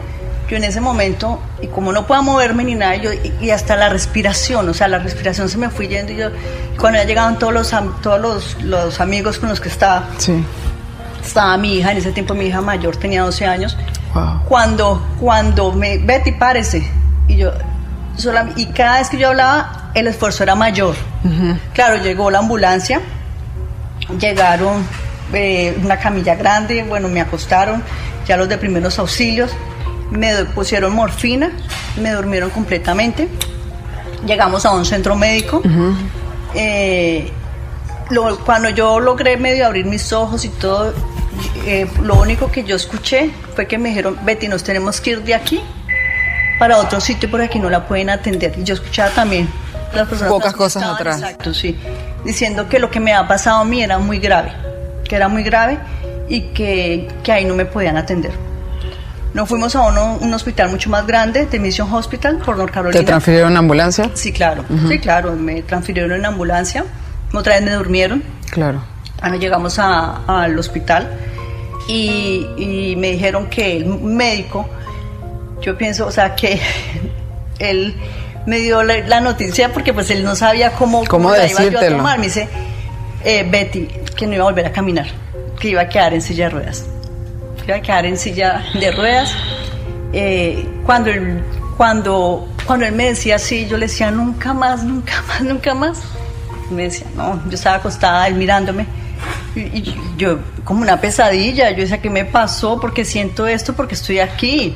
yo 0.50 0.58
en 0.58 0.64
ese 0.64 0.82
momento, 0.82 1.40
y 1.62 1.68
como 1.68 1.92
no 1.92 2.06
podía 2.08 2.22
moverme 2.22 2.64
ni 2.64 2.76
nada, 2.76 2.96
yo, 2.96 3.12
y, 3.42 3.50
hasta 3.50 3.76
la 3.76 3.90
respiración, 3.90 4.68
o 4.70 4.74
sea, 4.74 4.88
la 4.88 5.00
respiración 5.00 5.50
se 5.50 5.58
me 5.58 5.70
fue 5.70 5.88
yendo 5.88 6.12
y 6.12 6.18
yo, 6.18 6.30
cuando 6.80 7.00
ya 7.00 7.06
llegaban 7.06 7.40
todos 7.40 7.54
los, 7.54 7.74
todos 8.02 8.20
los, 8.22 8.62
los 8.64 9.00
amigos 9.00 9.40
con 9.40 9.50
los 9.50 9.60
que 9.60 9.70
estaba, 9.70 10.08
Sí. 10.18 10.44
estaba 11.26 11.58
mi 11.58 11.76
hija, 11.76 11.92
en 11.92 11.98
ese 11.98 12.12
tiempo 12.12 12.34
mi 12.34 12.46
hija 12.46 12.62
mayor 12.62 12.96
tenía 12.98 13.24
12 13.24 13.46
años, 13.46 13.78
Wow. 14.14 14.42
cuando, 14.48 15.02
cuando 15.20 15.72
me, 15.72 15.98
Betty, 15.98 16.34
párese, 16.34 16.88
y 17.28 17.38
yo, 17.38 17.52
sola- 18.18 18.50
y 18.56 18.68
cada 18.68 19.00
vez 19.00 19.10
que 19.10 19.18
yo 19.18 19.30
hablaba, 19.30 19.90
el 19.96 20.08
esfuerzo 20.08 20.44
era 20.44 20.56
mayor. 20.56 20.96
Claro, 21.74 21.98
llegó 22.04 22.30
la 22.30 22.40
ambulancia, 22.40 23.00
llegaron 24.20 24.86
eh, 25.34 25.78
una 25.84 25.98
camilla 26.00 26.36
grande, 26.36 26.84
bueno, 26.84 27.08
me 27.10 27.22
acostaron, 27.22 27.84
ya 28.28 28.38
los 28.38 28.48
de 28.50 28.58
primeros 28.58 29.00
auxilios, 29.00 29.52
me 30.12 30.34
pusieron 30.46 30.94
morfina, 30.94 31.52
me 32.00 32.12
durmieron 32.12 32.50
completamente, 32.52 33.28
llegamos 34.26 34.66
a 34.66 34.72
un 34.72 34.86
centro 34.86 35.16
médico. 35.16 35.62
Eh, 36.56 37.32
lo- 38.10 38.38
cuando 38.40 38.70
yo 38.70 39.00
logré 39.00 39.38
medio 39.38 39.66
abrir 39.66 39.86
mis 39.86 40.12
ojos 40.14 40.46
y 40.46 40.50
todo, 40.50 40.94
eh, 41.66 41.88
lo 42.02 42.16
único 42.16 42.52
que 42.52 42.64
yo 42.64 42.76
escuché 42.76 43.32
fue 43.56 43.66
que 43.68 43.78
me 43.78 43.90
dijeron, 43.90 44.18
Betty, 44.24 44.48
nos 44.48 44.64
tenemos 44.64 45.02
que 45.02 45.12
ir 45.12 45.24
de 45.24 45.34
aquí 45.34 45.62
para 46.60 46.78
otro 46.78 47.02
sitio 47.02 47.30
porque 47.32 47.48
aquí 47.48 47.60
no 47.60 47.70
la 47.70 47.88
pueden 47.88 48.10
atender. 48.10 48.54
Y 48.58 48.64
yo 48.64 48.76
escuchaba 48.76 49.10
también 49.10 49.50
las 49.94 50.08
personas 50.08 50.32
Pocas 50.32 50.54
cosas 50.54 50.84
atrás. 50.84 51.20
Exacto, 51.20 51.54
sí. 51.54 51.78
Diciendo 52.24 52.70
que 52.70 52.80
lo 52.80 52.90
que 52.92 53.00
me 53.00 53.14
ha 53.14 53.28
pasado 53.28 53.60
a 53.60 53.66
mí 53.66 53.82
era 53.82 53.98
muy 53.98 54.20
grave, 54.20 54.54
que 55.14 55.18
era 55.18 55.28
muy 55.28 55.44
grave 55.44 55.78
y 56.28 56.42
que, 56.56 57.08
que 57.24 57.32
ahí 57.32 57.46
no 57.46 57.54
me 57.54 57.66
podían 57.66 57.98
atender. 57.98 58.32
Nos 59.36 59.48
fuimos 59.48 59.76
a 59.76 59.82
uno- 59.82 60.18
un 60.20 60.34
hospital 60.34 60.70
mucho 60.72 60.90
más 60.90 61.06
grande, 61.06 61.46
The 61.46 61.60
Mission 61.60 61.94
Hospital, 61.94 62.38
por 62.40 62.58
North 62.58 62.74
Carolina. 62.74 63.00
¿Te 63.00 63.06
transfirieron 63.06 63.52
en 63.52 63.58
ambulancia? 63.58 64.10
Sí, 64.16 64.32
claro, 64.32 64.66
sí, 64.88 64.98
claro, 64.98 65.34
me 65.34 65.62
transfirieron 65.62 66.14
en 66.14 66.26
ambulancia, 66.26 66.84
otra 67.32 67.54
vez 67.54 67.64
me 67.64 67.72
durmieron, 67.74 68.24
Claro. 68.50 68.82
cuando 69.20 69.38
llegamos 69.38 69.78
al 69.78 70.58
hospital 70.58 71.12
y, 71.88 72.48
y 72.58 72.96
me 72.98 73.12
dijeron 73.12 73.48
que 73.52 73.78
el 73.78 73.86
médico, 73.86 74.68
yo 75.62 75.78
pienso, 75.78 76.08
o 76.08 76.12
sea, 76.12 76.34
que 76.34 76.60
él 77.60 77.96
me 78.48 78.58
dio 78.58 78.82
la, 78.82 78.98
la 79.08 79.22
noticia 79.22 79.72
porque 79.72 79.94
pues 79.94 80.10
él 80.10 80.24
no 80.24 80.36
sabía 80.36 80.72
cómo, 80.72 81.04
¿Cómo 81.06 81.30
la 81.32 81.48
iba 81.48 81.64
yo 81.66 81.80
a 81.80 81.88
tomar, 81.88 82.18
me 82.18 82.26
dice, 82.26 82.48
eh, 83.24 83.48
Betty, 83.50 83.88
que 84.16 84.28
no 84.28 84.34
iba 84.34 84.44
a 84.44 84.48
volver 84.48 84.66
a 84.66 84.72
caminar, 84.72 85.08
que 85.60 85.70
iba 85.70 85.82
a 85.82 85.90
quedar 85.90 86.14
en 86.14 86.22
silla 86.22 86.46
de 86.46 86.50
ruedas, 86.52 86.86
que 87.58 87.66
iba 87.68 87.76
a 87.78 87.82
quedar 87.82 88.06
en 88.06 88.18
silla 88.18 88.64
de 88.74 88.92
ruedas. 88.92 89.34
Eh, 90.14 90.68
cuando, 90.86 91.10
él, 91.10 91.42
cuando, 91.78 92.48
cuando 92.66 92.86
él 92.86 92.92
me 92.94 93.06
decía 93.06 93.36
así, 93.38 93.68
yo 93.68 93.78
le 93.78 93.88
decía, 93.88 94.12
nunca 94.12 94.54
más, 94.54 94.84
nunca 94.84 95.22
más, 95.28 95.42
nunca 95.42 95.74
más. 95.74 96.02
Me 96.70 96.84
decía, 96.84 97.08
no, 97.16 97.42
yo 97.50 97.56
estaba 97.56 97.78
acostada, 97.78 98.28
él 98.28 98.36
mirándome. 98.36 98.86
Y, 99.56 99.60
y 99.62 99.96
yo, 100.18 100.40
como 100.64 100.82
una 100.82 101.00
pesadilla, 101.00 101.72
yo 101.72 101.78
decía, 101.78 102.02
¿qué 102.02 102.10
me 102.10 102.26
pasó? 102.26 102.80
Porque 102.80 103.06
siento 103.06 103.48
esto, 103.48 103.74
porque 103.74 103.96
estoy 103.96 104.20
aquí. 104.20 104.76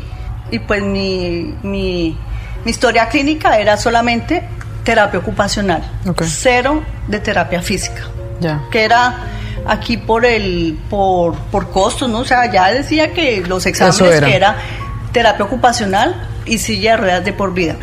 Y 0.52 0.60
pues 0.60 0.82
mi, 0.82 1.54
mi, 1.64 2.18
mi 2.64 2.72
historia 2.72 3.10
clínica 3.10 3.60
era 3.60 3.76
solamente 3.78 4.44
terapia 4.84 5.20
ocupacional, 5.20 5.84
Ok. 6.08 6.24
cero 6.24 6.82
de 7.10 7.20
terapia 7.20 7.62
física 7.62 8.08
Ya. 8.40 8.64
que 8.72 8.84
era 8.84 9.16
aquí 9.66 9.98
por 9.98 10.26
el 10.26 10.78
por, 10.90 11.36
por 11.36 11.72
costos, 11.72 12.10
¿no? 12.10 12.20
O 12.20 12.26
sea, 12.26 12.52
ya 12.52 12.72
decía 12.72 13.14
que 13.14 13.42
los 13.42 13.66
exámenes 13.66 14.02
era. 14.02 14.28
que 14.28 14.36
era 14.36 14.58
terapia 15.12 15.46
ocupacional 15.46 16.16
y 16.46 16.58
silla 16.58 16.92
de 16.92 16.98
ruedas 16.98 17.26
de 17.26 17.34
por 17.34 17.54
vida. 17.54 17.78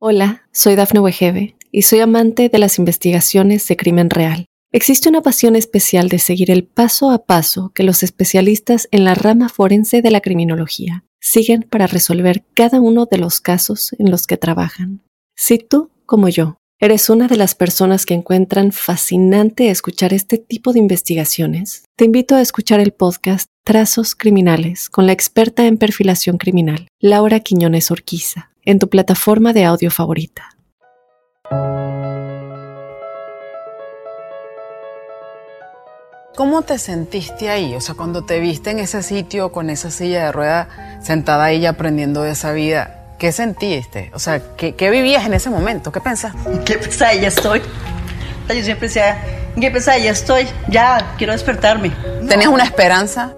Hola, 0.00 0.42
soy 0.52 0.76
Dafne 0.76 1.00
Wegebe 1.00 1.56
y 1.72 1.82
soy 1.82 2.00
amante 2.00 2.48
de 2.48 2.58
las 2.58 2.78
investigaciones 2.78 3.66
de 3.66 3.76
crimen 3.76 4.10
real. 4.10 4.46
Existe 4.70 5.08
una 5.08 5.22
pasión 5.22 5.56
especial 5.56 6.08
de 6.08 6.18
seguir 6.18 6.50
el 6.50 6.64
paso 6.64 7.10
a 7.10 7.24
paso 7.24 7.70
que 7.74 7.84
los 7.84 8.02
especialistas 8.02 8.88
en 8.90 9.04
la 9.04 9.14
rama 9.14 9.48
forense 9.48 10.02
de 10.02 10.10
la 10.10 10.20
criminología 10.20 11.04
siguen 11.20 11.62
para 11.70 11.86
resolver 11.86 12.44
cada 12.54 12.80
uno 12.80 13.06
de 13.06 13.18
los 13.18 13.40
casos 13.40 13.94
en 13.98 14.10
los 14.10 14.26
que 14.26 14.36
trabajan. 14.36 15.00
Si 15.36 15.58
tú, 15.58 15.90
como 16.06 16.28
yo, 16.28 16.58
eres 16.78 17.10
una 17.10 17.26
de 17.26 17.36
las 17.36 17.56
personas 17.56 18.06
que 18.06 18.14
encuentran 18.14 18.70
fascinante 18.70 19.68
escuchar 19.68 20.14
este 20.14 20.38
tipo 20.38 20.72
de 20.72 20.78
investigaciones, 20.78 21.84
te 21.96 22.04
invito 22.04 22.36
a 22.36 22.40
escuchar 22.40 22.78
el 22.78 22.92
podcast 22.92 23.48
Trazos 23.64 24.14
Criminales 24.14 24.88
con 24.88 25.06
la 25.08 25.12
experta 25.12 25.66
en 25.66 25.76
perfilación 25.76 26.38
criminal, 26.38 26.86
Laura 27.00 27.40
Quiñones 27.40 27.90
Orquiza, 27.90 28.52
en 28.64 28.78
tu 28.78 28.88
plataforma 28.88 29.52
de 29.52 29.64
audio 29.64 29.90
favorita. 29.90 30.50
¿Cómo 36.36 36.62
te 36.62 36.78
sentiste 36.78 37.48
ahí? 37.48 37.74
O 37.74 37.80
sea, 37.80 37.96
cuando 37.96 38.24
te 38.24 38.38
viste 38.38 38.70
en 38.70 38.78
ese 38.78 39.02
sitio 39.02 39.50
con 39.50 39.68
esa 39.68 39.90
silla 39.90 40.26
de 40.26 40.32
rueda 40.32 41.00
sentada 41.02 41.44
ahí 41.44 41.66
aprendiendo 41.66 42.22
de 42.22 42.32
esa 42.32 42.52
vida, 42.52 43.03
¿qué 43.18 43.32
sentiste? 43.32 44.10
O 44.14 44.18
sea, 44.18 44.40
¿qué, 44.56 44.74
qué 44.74 44.90
vivías 44.90 45.24
en 45.26 45.34
ese 45.34 45.50
momento? 45.50 45.92
¿Qué 45.92 46.00
pensaste? 46.00 46.38
¿En 46.50 46.64
qué 46.64 46.78
pesadilla 46.78 47.28
estoy? 47.28 47.60
O 47.60 48.46
sea, 48.46 48.56
yo 48.56 48.64
siempre 48.64 48.88
decía, 48.88 49.18
¿en 49.54 49.60
qué 49.60 49.70
pesadilla 49.70 50.10
estoy? 50.10 50.46
Ya, 50.68 51.14
quiero 51.16 51.32
despertarme. 51.32 51.92
No. 52.22 52.28
¿Tenías 52.28 52.48
una 52.48 52.64
esperanza? 52.64 53.32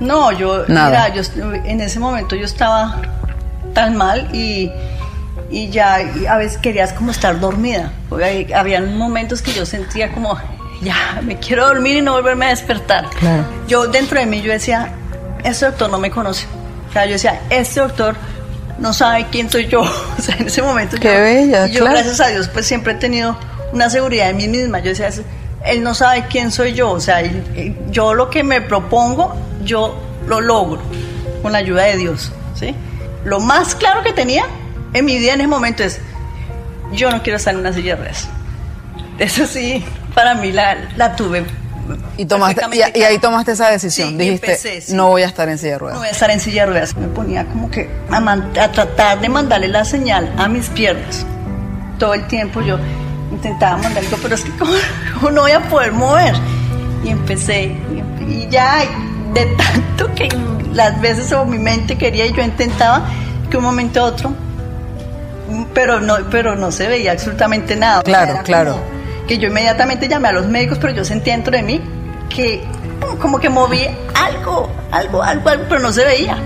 No, 0.00 0.32
yo, 0.32 0.64
Nada. 0.68 1.08
mira, 1.08 1.22
yo 1.22 1.52
en 1.64 1.80
ese 1.80 2.00
momento 2.00 2.34
yo 2.34 2.44
estaba 2.44 3.00
tan 3.74 3.96
mal 3.96 4.28
y, 4.34 4.70
y 5.50 5.68
ya 5.70 6.02
y 6.02 6.26
a 6.26 6.36
veces 6.36 6.58
querías 6.58 6.92
como 6.92 7.10
estar 7.12 7.38
dormida. 7.38 7.92
Habían 8.54 8.96
momentos 8.96 9.40
que 9.40 9.52
yo 9.52 9.64
sentía 9.64 10.12
como, 10.12 10.36
ya, 10.82 11.20
me 11.22 11.38
quiero 11.38 11.66
dormir 11.66 11.96
y 11.96 12.02
no 12.02 12.12
volverme 12.12 12.46
a 12.46 12.48
despertar. 12.50 13.08
Claro. 13.20 13.44
Yo 13.68 13.86
dentro 13.86 14.18
de 14.18 14.26
mí 14.26 14.42
yo 14.42 14.50
decía, 14.52 14.92
este 15.44 15.66
doctor 15.66 15.90
no 15.90 15.98
me 15.98 16.10
conoce. 16.10 16.46
O 16.88 16.92
sea, 16.92 17.06
yo 17.06 17.12
decía, 17.12 17.40
este 17.50 17.80
doctor 17.80 18.16
no 18.78 18.92
sabe 18.92 19.26
quién 19.30 19.50
soy 19.50 19.66
yo. 19.66 19.80
O 20.18 20.22
sea, 20.22 20.36
en 20.36 20.46
ese 20.46 20.62
momento 20.62 20.96
Qué 20.98 21.08
yo, 21.14 21.20
bella, 21.20 21.66
yo 21.66 21.80
claro. 21.80 21.96
gracias 21.96 22.20
a 22.20 22.28
Dios 22.28 22.48
pues 22.48 22.66
siempre 22.66 22.92
he 22.94 22.96
tenido 22.96 23.36
una 23.72 23.90
seguridad 23.90 24.30
en 24.30 24.36
mí 24.36 24.48
misma. 24.48 24.78
Yo 24.80 24.90
decía, 24.90 25.10
él 25.64 25.82
no 25.82 25.94
sabe 25.94 26.26
quién 26.30 26.50
soy 26.50 26.72
yo. 26.74 26.90
O 26.90 27.00
sea, 27.00 27.20
él- 27.20 27.76
yo 27.90 28.14
lo 28.14 28.30
que 28.30 28.42
me 28.44 28.60
propongo, 28.60 29.34
yo 29.64 29.98
lo 30.26 30.40
logro 30.40 30.80
con 31.42 31.52
la 31.52 31.58
ayuda 31.58 31.82
de 31.84 31.96
Dios. 31.96 32.32
¿sí? 32.54 32.74
Lo 33.24 33.40
más 33.40 33.74
claro 33.74 34.02
que 34.02 34.12
tenía 34.12 34.44
en 34.92 35.04
mi 35.04 35.18
vida 35.18 35.32
en 35.34 35.40
ese 35.40 35.48
momento 35.48 35.82
es, 35.82 36.00
yo 36.92 37.10
no 37.10 37.22
quiero 37.22 37.36
estar 37.38 37.52
en 37.54 37.60
una 37.60 37.72
silla 37.72 37.96
de 37.96 38.02
ruedas. 38.02 38.28
Eso 39.18 39.46
sí, 39.46 39.84
para 40.14 40.34
mí 40.34 40.52
la, 40.52 40.76
la 40.96 41.16
tuve. 41.16 41.44
Y, 42.16 42.26
tomaste, 42.26 42.62
y, 42.72 42.98
y 42.98 43.02
ahí 43.02 43.18
tomaste 43.18 43.52
esa 43.52 43.68
decisión. 43.70 44.10
Sí, 44.10 44.16
Dijiste, 44.16 44.46
empecé, 44.46 44.80
sí. 44.80 44.94
no 44.94 45.08
voy 45.08 45.22
a 45.22 45.26
estar 45.26 45.48
en 45.48 45.58
silla 45.58 45.72
de 45.72 45.76
No 45.76 45.80
ruedas. 45.80 45.98
voy 45.98 46.08
a 46.08 46.10
estar 46.10 46.30
en 46.30 46.40
silla 46.40 46.62
de 46.62 46.66
ruedas. 46.72 46.96
Me 46.96 47.08
ponía 47.08 47.44
como 47.46 47.70
que 47.70 47.90
a, 48.10 48.20
man- 48.20 48.50
a 48.60 48.70
tratar 48.72 49.20
de 49.20 49.28
mandarle 49.28 49.68
la 49.68 49.84
señal 49.84 50.32
a 50.38 50.48
mis 50.48 50.68
piernas. 50.68 51.24
Todo 51.98 52.14
el 52.14 52.26
tiempo 52.26 52.60
yo 52.62 52.78
intentaba 53.32 53.76
mandarle, 53.78 54.08
digo, 54.08 54.18
pero 54.22 54.34
es 54.34 54.42
que 54.42 54.50
¿cómo, 54.56 54.72
cómo 55.14 55.30
no 55.32 55.40
voy 55.42 55.52
a 55.52 55.60
poder 55.68 55.92
mover? 55.92 56.34
Y 57.04 57.08
empecé, 57.10 57.64
y, 57.64 58.24
y 58.24 58.48
ya 58.50 58.78
de 59.34 59.46
tanto 59.56 60.14
que 60.14 60.28
las 60.72 61.00
veces 61.00 61.30
o 61.32 61.44
mi 61.44 61.58
mente 61.58 61.96
quería 61.98 62.26
y 62.26 62.32
yo 62.32 62.42
intentaba 62.42 63.06
que 63.50 63.56
un 63.58 63.62
momento 63.64 64.00
a 64.00 64.04
otro, 64.04 64.32
pero 65.74 66.00
no, 66.00 66.16
pero 66.30 66.56
no 66.56 66.72
se 66.72 66.88
veía 66.88 67.12
absolutamente 67.12 67.76
nada. 67.76 68.02
Claro, 68.02 68.38
claro. 68.44 68.72
como 68.72 68.93
Que 69.28 69.38
yo 69.38 69.48
inmediatamente 69.48 70.08
llamé 70.08 70.28
a 70.28 70.32
los 70.32 70.46
médicos, 70.46 70.78
pero 70.80 70.92
yo 70.92 71.04
sentía 71.04 71.34
dentro 71.34 71.56
de 71.56 71.62
mí 71.62 71.80
que 72.28 72.64
como 73.20 73.38
que 73.38 73.48
moví 73.48 73.86
algo, 74.14 74.68
algo, 74.90 75.22
algo, 75.22 75.48
algo, 75.50 75.64
pero 75.68 75.80
no 75.80 75.92
se 75.92 76.04
veía. 76.04 76.36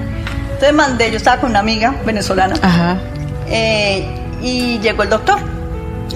Entonces 0.53 0.73
mandé, 0.75 1.11
yo 1.11 1.17
estaba 1.17 1.41
con 1.41 1.51
una 1.51 1.61
amiga 1.61 1.95
venezolana 2.05 2.57
Ajá. 2.63 2.99
eh, 3.49 4.07
y 4.43 4.79
llegó 4.81 5.03
el 5.05 5.09
doctor. 5.11 5.39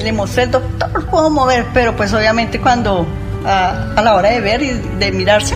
Le 0.00 0.12
mostré 0.12 0.44
el 0.44 0.50
doctor, 0.50 1.06
puedo 1.06 1.30
mover, 1.30 1.66
pero 1.74 1.94
pues 1.96 2.12
obviamente 2.12 2.58
cuando 2.60 3.06
a, 3.46 3.92
a 3.96 4.02
la 4.02 4.14
hora 4.14 4.30
de 4.30 4.40
ver 4.40 4.62
y 4.62 4.70
de 4.98 5.12
mirarse, 5.12 5.54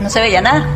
no 0.00 0.08
se 0.08 0.20
veía 0.20 0.40
nada. 0.40 0.66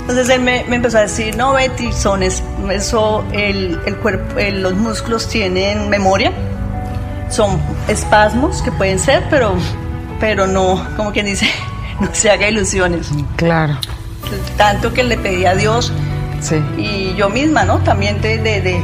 Entonces 0.00 0.28
él 0.30 0.40
me, 0.42 0.64
me 0.68 0.76
empezó 0.76 0.98
a 0.98 1.02
decir, 1.02 1.36
no, 1.36 1.52
Betty, 1.54 1.92
son 1.92 2.22
es- 2.22 2.42
eso, 2.70 3.24
el, 3.32 3.80
el 3.86 3.96
cuerpo, 3.96 4.38
el- 4.38 4.62
los 4.62 4.74
músculos 4.74 5.28
tienen 5.28 5.88
memoria, 5.88 6.32
son 7.32 7.58
espasmos 7.88 8.62
que 8.62 8.70
pueden 8.70 8.98
ser, 8.98 9.24
pero, 9.30 9.54
pero 10.20 10.46
no, 10.46 10.86
como 10.96 11.10
quien 11.12 11.26
dice, 11.26 11.48
no 12.00 12.08
se 12.12 12.30
haga 12.30 12.48
ilusiones. 12.48 13.10
Claro. 13.36 13.76
Tanto 14.56 14.92
que 14.92 15.02
le 15.02 15.16
pedí 15.18 15.44
a 15.46 15.54
Dios 15.54 15.92
Sí. 16.40 16.56
y 16.76 17.14
yo 17.16 17.28
misma, 17.30 17.64
¿no? 17.64 17.78
También 17.78 18.20
de, 18.20 18.38
de- 18.38 18.60
de- 18.60 18.82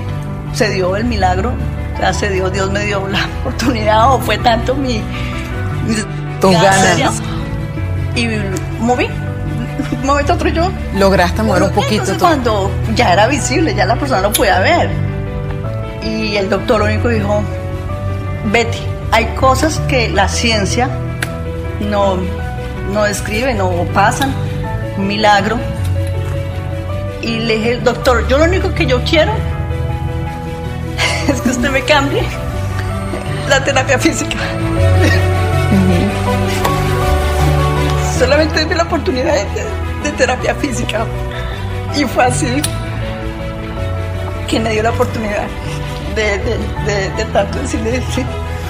se 0.53 0.71
dio 0.71 0.95
el 0.97 1.05
milagro, 1.05 1.53
o 1.95 1.99
sea, 1.99 2.13
se 2.13 2.31
dio, 2.31 2.49
Dios 2.51 2.71
me 2.71 2.85
dio 2.85 3.07
la 3.09 3.27
oportunidad 3.41 4.15
o 4.15 4.19
fue 4.21 4.39
tanto 4.39 4.75
mi... 4.75 5.03
mis 5.87 6.07
Tus 6.41 6.53
ganas. 6.53 7.21
Y 8.15 8.29
moví, 8.81 9.07
un 10.01 10.07
momento 10.07 10.33
a 10.33 10.37
otro 10.37 10.49
yo. 10.49 10.71
Lograste 10.97 11.43
mover 11.43 11.65
un 11.65 11.71
poquito. 11.73 11.95
entonces 12.03 12.19
cuando 12.19 12.71
ya 12.95 13.13
era 13.13 13.27
visible, 13.27 13.75
ya 13.75 13.85
la 13.87 13.97
persona 13.97 14.21
lo 14.23 14.33
podía 14.33 14.59
ver. 14.61 14.89
Y 16.03 16.37
el 16.37 16.49
doctor 16.49 16.79
lo 16.81 16.85
único 16.87 17.09
dijo, 17.09 17.43
Betty, 18.47 18.79
hay 19.13 19.27
cosas 19.35 19.81
que 19.89 20.09
la 20.09 20.29
ciencia 20.29 20.89
no, 21.81 22.17
no 22.93 23.05
describe, 23.05 23.55
no 23.55 23.71
pasan, 23.93 24.33
un 24.97 25.07
milagro. 25.07 25.59
Y 27.23 27.41
le 27.41 27.57
dije, 27.59 27.77
doctor, 27.79 28.27
yo 28.29 28.39
lo 28.39 28.45
único 28.45 28.73
que 28.75 28.87
yo 28.87 29.03
quiero 29.05 29.33
es 31.29 31.41
que 31.41 31.51
usted 31.51 31.71
me 31.71 31.83
cambie 31.83 32.23
la 33.49 33.63
terapia 33.65 33.99
física. 33.99 34.37
Solamente 38.19 38.61
denme 38.61 38.75
la 38.75 38.85
oportunidad 38.85 39.35
de, 39.35 40.11
de 40.11 40.17
terapia 40.17 40.55
física. 40.55 41.05
Y 41.97 42.05
fue 42.05 42.25
así 42.25 42.63
que 44.49 44.61
me 44.61 44.71
dio 44.71 44.83
la 44.83 44.91
oportunidad 44.91 45.47
de, 46.19 46.59
de, 46.87 47.11
de, 47.17 47.25
tanto 47.33 47.59
decirle, 47.59 48.03
sí, 48.15 48.25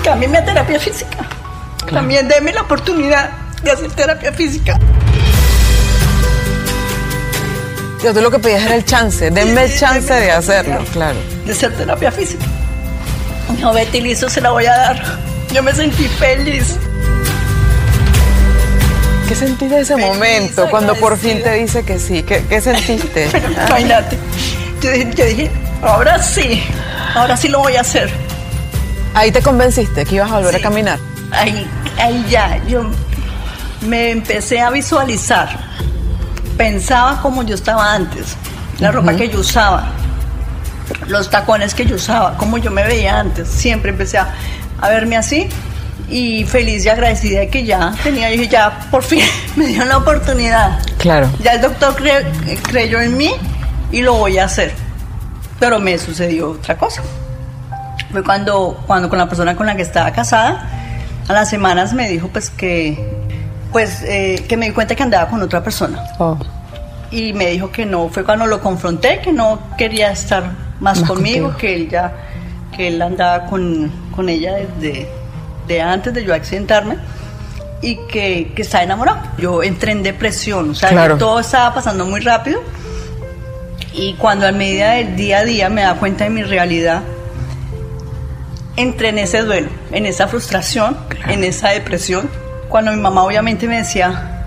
cámbiame 0.05 0.38
a 0.38 0.45
terapia 0.45 0.78
física. 0.78 1.19
También 1.90 2.28
déme 2.28 2.52
la 2.52 2.62
oportunidad 2.62 3.31
de 3.62 3.71
hacer 3.71 3.90
terapia 3.93 4.33
física. 4.33 4.78
Yo 8.02 8.14
tú 8.14 8.21
lo 8.21 8.31
que 8.31 8.38
pedías 8.38 8.64
era 8.64 8.76
el 8.76 8.85
chance, 8.85 9.31
denme 9.31 9.64
el 9.64 9.76
chance 9.76 10.12
de 10.12 10.31
hacerlo, 10.31 10.85
claro. 10.93 11.19
De 11.45 11.52
hacer 11.52 11.76
terapia 11.76 12.12
física. 12.12 12.45
No, 13.61 13.73
Betty, 13.73 14.00
listo, 14.00 14.28
se 14.28 14.40
la 14.40 14.50
voy 14.50 14.67
a 14.67 14.76
dar. 14.76 15.02
Yo 15.52 15.62
me 15.62 15.73
sentí 15.73 16.07
feliz. 16.07 16.76
¿Qué 19.26 19.35
sentiste 19.35 19.75
en 19.75 19.83
ese 19.83 19.97
momento 19.97 20.69
cuando 20.71 20.95
por 20.95 21.19
fin 21.19 21.43
te 21.43 21.55
dice 21.55 21.83
que 21.83 21.99
sí? 21.99 22.23
¿Qué, 22.23 22.45
qué 22.49 22.61
sentiste? 22.62 23.28
Imagínate. 23.69 24.17
Yo 24.81 24.93
yo 24.95 25.25
dije, 25.25 25.50
ahora 25.83 26.23
sí, 26.23 26.62
ahora 27.15 27.37
sí 27.37 27.49
lo 27.49 27.61
voy 27.61 27.77
a 27.77 27.83
hacer. 27.83 28.11
Ahí 29.15 29.33
te 29.33 29.43
convenciste 29.43 30.05
que 30.05 30.17
ibas 30.17 30.31
a 30.31 30.38
volver 30.38 30.57
a 30.57 30.61
caminar. 30.61 30.99
Ahí, 31.31 31.67
ahí 31.99 32.25
ya, 32.29 32.62
yo 32.67 32.88
me 33.83 34.11
empecé 34.11 34.61
a 34.61 34.71
visualizar. 34.71 35.49
Pensaba 36.57 37.21
como 37.23 37.43
yo 37.43 37.55
estaba 37.55 37.95
antes, 37.95 38.37
la 38.81 38.91
ropa 38.91 39.15
que 39.15 39.29
yo 39.29 39.41
usaba, 39.41 39.93
los 41.07 41.31
tacones 41.31 41.75
que 41.75 41.87
yo 41.87 41.97
usaba, 41.97 42.37
como 42.37 42.59
yo 42.59 42.71
me 42.71 42.83
veía 42.85 43.19
antes. 43.19 43.49
Siempre 43.49 43.91
empecé 43.91 44.19
a, 44.19 44.35
verme 44.83 45.17
así 45.17 45.49
y 46.09 46.45
feliz 46.45 46.85
y 46.85 46.88
agradecida 46.88 47.41
de 47.41 47.49
que 47.49 47.65
ya 47.65 47.93
tenía, 48.03 48.35
yo 48.35 48.43
ya 48.45 48.88
por 48.91 49.03
fin 49.03 49.23
me 49.57 49.67
dio 49.67 49.85
la 49.85 49.99
oportunidad. 49.99 50.81
Claro. 50.99 51.29
Ya 51.43 51.53
el 51.53 51.61
doctor 51.61 51.97
creyó 52.62 53.00
en 53.00 53.17
mí 53.17 53.33
y 53.93 54.03
lo 54.03 54.15
voy 54.15 54.38
a 54.38 54.45
hacer. 54.45 54.73
Pero 55.59 55.79
me 55.79 55.99
sucedió 55.99 56.50
otra 56.53 56.77
cosa. 56.77 57.03
Fue 58.11 58.23
cuando, 58.23 58.83
cuando 58.87 59.09
con 59.09 59.19
la 59.19 59.29
persona 59.29 59.57
con 59.57 59.67
la 59.67 59.77
que 59.77 59.83
estaba 59.83 60.11
casada, 60.12 60.69
a 61.29 61.33
las 61.33 61.50
semanas 61.50 61.93
me 61.93 62.09
dijo 62.09 62.29
pues 62.29 62.50
que 62.50 63.19
pues 63.73 64.03
eh, 64.03 64.45
que 64.49 64.57
me 64.57 64.67
di 64.67 64.73
cuenta 64.73 64.95
que 64.95 65.03
andaba 65.03 65.29
con 65.29 65.43
otra 65.43 65.62
persona. 65.62 66.03
Oh. 66.19 66.38
Y 67.11 67.33
me 67.33 67.47
dijo 67.49 67.71
que 67.71 67.85
no, 67.87 68.09
fue 68.09 68.25
cuando 68.25 68.47
lo 68.47 68.61
confronté, 68.61 69.21
que 69.21 69.33
no 69.33 69.59
quería 69.77 70.11
estar 70.11 70.53
más, 70.81 71.03
conmigo, 71.03 71.57
que 71.57 71.75
él 71.75 71.88
ya, 71.91 72.12
que 72.75 72.88
él 72.88 73.00
andaba 73.03 73.47
con, 73.47 73.91
con 74.15 74.29
ella 74.29 74.55
desde 74.55 75.09
de 75.67 75.83
antes 75.83 76.15
de 76.15 76.25
yo 76.25 76.35
accidentarme 76.35 76.97
y 77.83 77.97
que, 78.07 78.53
que 78.55 78.62
estaba 78.62 78.85
enamorado. 78.85 79.21
Yo 79.38 79.62
entré 79.62 79.93
en 79.93 80.03
depresión, 80.03 80.71
o 80.71 80.75
sea, 80.75 81.17
todo 81.19 81.41
estaba 81.41 81.75
pasando 81.75 82.07
muy 82.07 82.21
rápido 82.21 82.61
y 83.99 84.14
cuando 84.14 84.47
a 84.47 84.52
medida 84.52 84.93
del 84.93 85.17
día 85.17 85.38
a 85.38 85.45
día 85.45 85.69
me 85.69 85.83
da 85.83 85.95
cuenta 85.95 86.25
de 86.25 86.31
mi 86.31 86.45
realidad, 86.45 87.02
entré 88.76 89.09
en 89.09 89.19
ese 89.19 89.43
duelo, 89.43 89.71
en 89.90 90.07
esa 90.07 90.28
frustración, 90.28 90.97
en 91.26 91.43
esa 91.43 91.71
depresión. 91.71 92.31
Cuando 92.69 92.93
mi 92.93 92.99
mamá 92.99 93.25
obviamente 93.25 93.67
me 93.67 93.78
decía, 93.78 94.45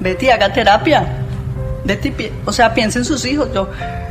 Betty, 0.00 0.30
haga 0.30 0.52
terapia. 0.52 1.06
Betty, 1.84 2.12
o 2.44 2.52
sea, 2.52 2.74
piensa 2.74 2.98
en 2.98 3.04
sus 3.04 3.24
hijos. 3.24 3.50
Yo, 3.54 3.70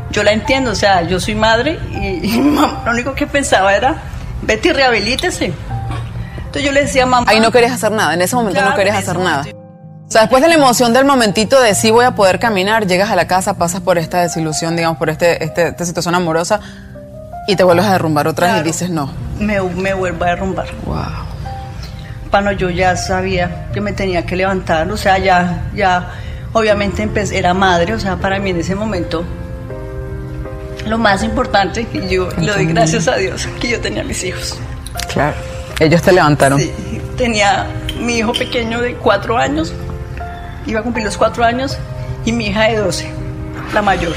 yo 0.10 0.24
la 0.24 0.32
entiendo, 0.32 0.72
o 0.72 0.76
sea, 0.76 1.02
yo 1.02 1.20
soy 1.20 1.36
madre 1.36 1.78
y, 1.92 2.42
lo 2.86 2.92
único 2.92 3.14
que 3.14 3.28
pensaba 3.28 3.76
era, 3.76 4.02
Betty, 4.42 4.72
rehabilítese. 4.72 5.52
Entonces 6.38 6.64
yo 6.64 6.72
le 6.72 6.84
decía, 6.84 7.06
mamá. 7.06 7.30
Ahí 7.30 7.42
no 7.42 7.52
querías 7.52 7.74
hacer 7.74 7.92
nada, 7.92 8.14
en 8.14 8.22
ese 8.22 8.38
momento 8.38 8.62
no 8.64 8.74
querías 8.74 8.96
hacer 8.96 9.20
nada. 9.20 9.44
O 10.12 10.14
sea, 10.14 10.24
después 10.24 10.44
de 10.44 10.50
la 10.50 10.56
emoción 10.56 10.92
del 10.92 11.06
momentito 11.06 11.62
de 11.62 11.74
sí 11.74 11.90
voy 11.90 12.04
a 12.04 12.12
poder 12.12 12.38
caminar, 12.38 12.86
llegas 12.86 13.12
a 13.12 13.16
la 13.16 13.28
casa, 13.28 13.54
pasas 13.54 13.80
por 13.80 13.98
esta 13.98 14.20
desilusión, 14.20 14.76
digamos, 14.76 14.98
por 14.98 15.10
este, 15.10 15.42
este 15.42 15.70
esta 15.70 15.86
situación 15.86 16.14
amorosa 16.16 16.60
y 17.48 17.56
te 17.56 17.64
vuelves 17.64 17.86
a 17.86 17.94
derrumbar 17.94 18.28
otra 18.28 18.52
vez 18.52 18.62
y 18.62 18.64
dices 18.66 18.90
no. 18.90 19.10
Me, 19.40 19.62
me 19.62 19.94
vuelvo 19.94 20.26
a 20.26 20.28
derrumbar. 20.28 20.68
Wow. 20.86 20.98
Bueno, 22.30 22.52
yo 22.52 22.70
ya 22.70 22.98
sabía 22.98 23.70
que 23.74 23.80
me 23.80 23.94
tenía 23.94 24.26
que 24.26 24.36
levantar, 24.36 24.92
o 24.92 24.98
sea, 24.98 25.18
ya, 25.18 25.70
ya, 25.74 26.10
obviamente 26.52 27.10
era 27.32 27.54
madre, 27.54 27.94
o 27.94 28.00
sea, 28.02 28.18
para 28.18 28.38
mí 28.38 28.50
en 28.50 28.60
ese 28.60 28.76
momento 28.76 29.24
lo 30.88 30.98
más 30.98 31.24
importante, 31.24 31.88
y 31.94 32.10
yo 32.14 32.28
lo 32.38 32.54
doy 32.54 32.66
gracias 32.66 33.08
a 33.08 33.16
Dios, 33.16 33.48
que 33.62 33.70
yo 33.70 33.80
tenía 33.80 34.04
mis 34.04 34.22
hijos. 34.26 34.60
Claro, 35.14 35.38
ellos 35.80 36.02
te 36.02 36.12
levantaron. 36.12 36.60
Sí, 36.60 36.70
tenía 37.16 37.66
mi 38.02 38.18
hijo 38.18 38.34
pequeño 38.34 38.82
de 38.82 38.96
cuatro 38.96 39.38
años, 39.38 39.74
iba 40.66 40.80
a 40.80 40.84
cumplir 40.84 41.06
los 41.06 41.18
cuatro 41.18 41.44
años, 41.44 41.78
y 42.26 42.32
mi 42.32 42.48
hija 42.48 42.64
de 42.64 42.78
12, 42.78 43.12
la 43.74 43.82
mayor. 43.82 44.14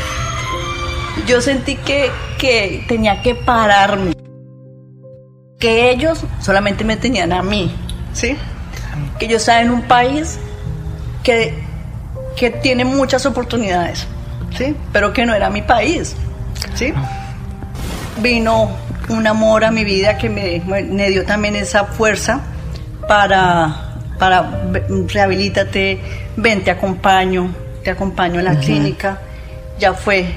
Yo 1.27 1.41
sentí 1.41 1.77
que, 1.77 2.11
que 2.39 2.85
tenía 2.89 3.23
que 3.23 3.35
pararme, 3.35 4.13
que 5.59 5.91
ellos 5.91 6.25
solamente 6.41 6.85
me 6.85 6.97
tenían 6.97 7.33
a 7.33 7.43
mí, 7.43 7.75
¿sí? 8.13 8.37
Que 9.19 9.29
yo 9.29 9.37
estaba 9.39 9.61
en 9.61 9.71
un 9.71 9.83
país 9.83 10.39
que, 11.23 11.55
que 12.37 12.51
tiene 12.51 12.85
muchas 12.85 13.25
oportunidades, 13.27 14.07
¿sí? 14.57 14.77
Pero 14.93 15.13
que 15.13 15.25
no 15.25 15.35
era 15.35 15.51
mi 15.51 15.63
país, 15.63 16.15
¿sí? 16.75 16.93
Vino 18.21 18.71
un 19.09 19.27
amor 19.27 19.65
a 19.65 19.71
mi 19.71 19.85
vida 19.85 20.19
que 20.19 20.29
me, 20.29 20.61
me 20.61 21.11
dio 21.11 21.25
también 21.25 21.57
esa 21.57 21.85
fuerza 21.85 22.41
para 23.07 23.84
para 24.19 24.69
rehabilítate, 25.09 26.01
ven, 26.37 26.65
te 26.65 26.71
acompaño, 26.71 27.55
te 27.83 27.91
acompaño 27.91 28.39
en 28.39 28.45
la 28.45 28.59
clínica. 28.59 29.19
Ya 29.79 29.93
fue 29.93 30.35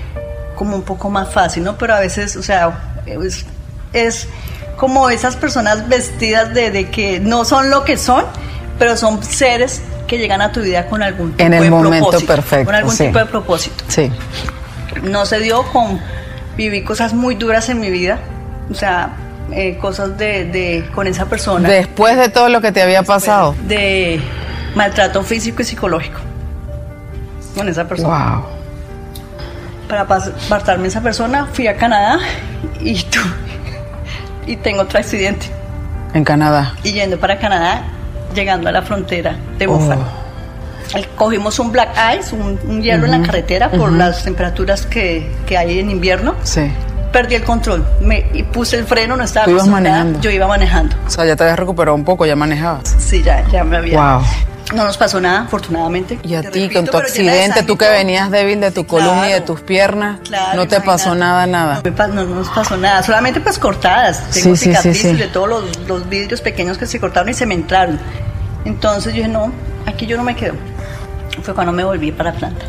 como 0.55 0.75
un 0.75 0.81
poco 0.81 1.09
más 1.09 1.31
fácil, 1.31 1.63
¿no? 1.63 1.77
Pero 1.77 1.95
a 1.95 1.99
veces, 1.99 2.35
o 2.35 2.43
sea, 2.43 3.03
es, 3.93 4.27
como 4.75 5.09
esas 5.09 5.35
personas 5.35 5.87
vestidas 5.87 6.53
de, 6.53 6.89
que 6.89 7.19
no 7.19 7.45
son 7.45 7.69
lo 7.69 7.83
que 7.83 7.97
son, 7.97 8.25
pero 8.79 8.97
son 8.97 9.23
seres 9.23 9.81
que 10.07 10.17
llegan 10.17 10.41
a 10.41 10.51
tu 10.51 10.61
vida 10.61 10.87
con 10.87 11.03
algún 11.03 11.31
tipo 11.31 11.43
en 11.43 11.53
el 11.53 11.63
de 11.63 11.69
momento 11.69 12.09
propósito. 12.09 12.33
Perfecto, 12.33 12.65
con 12.65 12.75
algún 12.75 12.97
tipo 12.97 13.19
de 13.19 13.25
propósito. 13.25 13.83
Sí. 13.87 14.11
No 15.03 15.25
se 15.25 15.39
dio 15.39 15.63
con. 15.71 15.99
Viví 16.55 16.83
cosas 16.83 17.13
muy 17.13 17.35
duras 17.35 17.69
en 17.69 17.79
mi 17.79 17.91
vida. 17.91 18.19
O 18.71 18.73
sea, 18.73 19.15
eh, 19.51 19.77
cosas 19.77 20.17
de, 20.17 20.87
con 20.93 21.07
esa 21.07 21.25
persona. 21.25 21.69
Después 21.69 22.17
de 22.17 22.29
todo 22.29 22.49
lo 22.49 22.61
que 22.61 22.71
te 22.71 22.81
había 22.81 23.03
pasado. 23.03 23.55
De 23.67 24.19
maltrato 24.75 25.23
físico 25.23 25.61
y 25.61 25.65
psicológico 25.65 26.19
con 27.55 27.67
esa 27.69 27.87
persona. 27.87 28.35
Wow. 28.35 28.45
Para 29.87 30.01
apartarme 30.01 30.87
esa 30.89 31.01
persona, 31.01 31.47
fui 31.51 31.67
a 31.67 31.77
Canadá 31.77 32.19
y 32.81 33.01
tú, 33.03 33.19
y 34.45 34.57
tengo 34.57 34.81
otro 34.81 34.99
accidente. 34.99 35.47
En 36.13 36.23
Canadá. 36.23 36.73
Y 36.83 36.91
yendo 36.91 37.17
para 37.19 37.39
Canadá, 37.39 37.83
llegando 38.35 38.67
a 38.69 38.71
la 38.71 38.81
frontera 38.81 39.37
de 39.57 39.65
Búfalo. 39.65 40.01
Oh. 40.01 41.17
Cogimos 41.17 41.59
un 41.59 41.71
black 41.71 41.89
ice, 42.17 42.35
un, 42.35 42.81
hielo 42.81 43.05
en 43.05 43.11
la 43.11 43.21
carretera 43.25 43.69
por 43.69 43.91
las 43.91 44.23
temperaturas 44.23 44.85
que, 44.85 45.29
que 45.45 45.57
hay 45.57 45.79
en 45.79 45.89
invierno. 45.89 46.35
Sí 46.43 46.71
perdí 47.17 47.33
el 47.33 47.43
control. 47.43 47.83
Me 47.99 48.27
y 48.31 48.43
puse 48.43 48.77
el 48.77 48.85
freno, 48.85 49.17
no 49.17 49.23
estaba 49.23 49.45
¿Tú 49.45 49.51
ibas 49.51 49.67
manejando? 49.67 50.21
Yo 50.21 50.29
iba 50.29 50.47
manejando. 50.47 50.95
O 51.07 51.09
sea, 51.09 51.25
ya 51.25 51.35
te 51.35 51.43
habías 51.43 51.57
recuperado 51.57 51.95
un 51.95 52.05
poco, 52.05 52.27
ya 52.27 52.35
manejabas. 52.35 52.95
Sí, 52.99 53.23
ya, 53.23 53.43
ya 53.49 53.63
me 53.63 53.77
había. 53.77 53.99
Wow. 53.99 54.21
No 54.75 54.83
nos 54.83 54.97
pasó 54.97 55.19
nada, 55.19 55.43
afortunadamente. 55.43 56.19
Y 56.23 56.35
a 56.35 56.43
ti, 56.43 56.69
con 56.69 56.85
tu 56.85 56.97
accidente, 56.97 57.63
tú 57.63 57.75
que 57.75 57.89
venías 57.89 58.29
débil 58.29 58.59
de 58.59 58.69
tu 58.69 58.85
columna 58.85 59.29
y 59.29 59.33
de 59.33 59.41
tus 59.41 59.61
piernas, 59.61 60.19
no 60.55 60.67
te 60.67 60.79
pasó 60.81 61.15
nada, 61.15 61.47
nada. 61.47 61.81
No, 62.09 62.25
nos 62.25 62.49
pasó 62.49 62.77
nada, 62.77 63.01
solamente 63.01 63.39
pues 63.39 63.57
cortadas. 63.57 64.29
Tengo 64.29 64.55
cicatrices 64.55 65.17
de 65.17 65.27
todos 65.27 65.49
los, 65.49 65.87
los 65.87 66.07
vidrios 66.07 66.41
pequeños 66.41 66.77
que 66.77 66.85
se 66.85 66.99
cortaron 66.99 67.29
y 67.29 67.33
se 67.33 67.47
me 67.47 67.55
entraron. 67.55 67.99
Entonces 68.65 69.13
yo 69.13 69.23
dije, 69.23 69.29
no, 69.29 69.51
aquí 69.87 70.05
yo 70.05 70.17
no 70.17 70.23
me 70.23 70.35
quedo 70.35 70.53
fue 71.41 71.53
cuando 71.53 71.71
me 71.71 71.83
volví 71.83 72.11
para 72.11 72.31
Atlanta. 72.31 72.65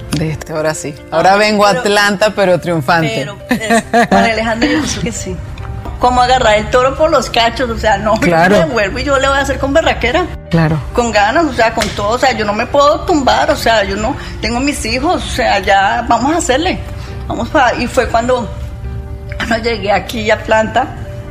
ahora 0.52 0.74
sí. 0.74 0.94
Ahora 1.10 1.36
vengo 1.36 1.66
a 1.66 1.70
Atlanta, 1.70 2.32
pero 2.34 2.60
triunfante. 2.60 3.28
Pero, 3.48 4.08
Alejandro, 4.10 4.68
yo 4.68 5.02
que 5.02 5.12
sí. 5.12 5.36
Como 5.98 6.20
agarrar 6.20 6.58
el 6.58 6.70
toro 6.70 6.96
por 6.96 7.10
los 7.10 7.28
cachos, 7.28 7.68
o 7.70 7.78
sea, 7.78 7.98
no, 7.98 8.14
claro. 8.20 8.54
yo 8.56 8.66
me 8.68 8.72
vuelvo 8.72 8.98
y 9.00 9.04
yo 9.04 9.18
le 9.18 9.26
voy 9.28 9.36
a 9.36 9.40
hacer 9.40 9.58
con 9.58 9.72
berraquera. 9.72 10.26
Claro. 10.48 10.78
Con 10.92 11.10
ganas, 11.10 11.44
o 11.44 11.52
sea, 11.52 11.74
con 11.74 11.88
todo, 11.90 12.10
o 12.10 12.18
sea, 12.18 12.32
yo 12.32 12.44
no 12.44 12.52
me 12.52 12.66
puedo 12.66 13.00
tumbar, 13.00 13.50
o 13.50 13.56
sea, 13.56 13.82
yo 13.82 13.96
no, 13.96 14.16
tengo 14.40 14.60
mis 14.60 14.84
hijos, 14.86 15.24
o 15.24 15.28
sea, 15.28 15.58
ya 15.58 16.04
vamos 16.08 16.32
a 16.34 16.38
hacerle. 16.38 16.78
Vamos 17.26 17.48
para, 17.48 17.74
y 17.74 17.88
fue 17.88 18.08
cuando, 18.08 18.48
cuando 19.36 19.58
llegué 19.58 19.90
aquí 19.90 20.30
a 20.30 20.34
Atlanta, 20.34 20.86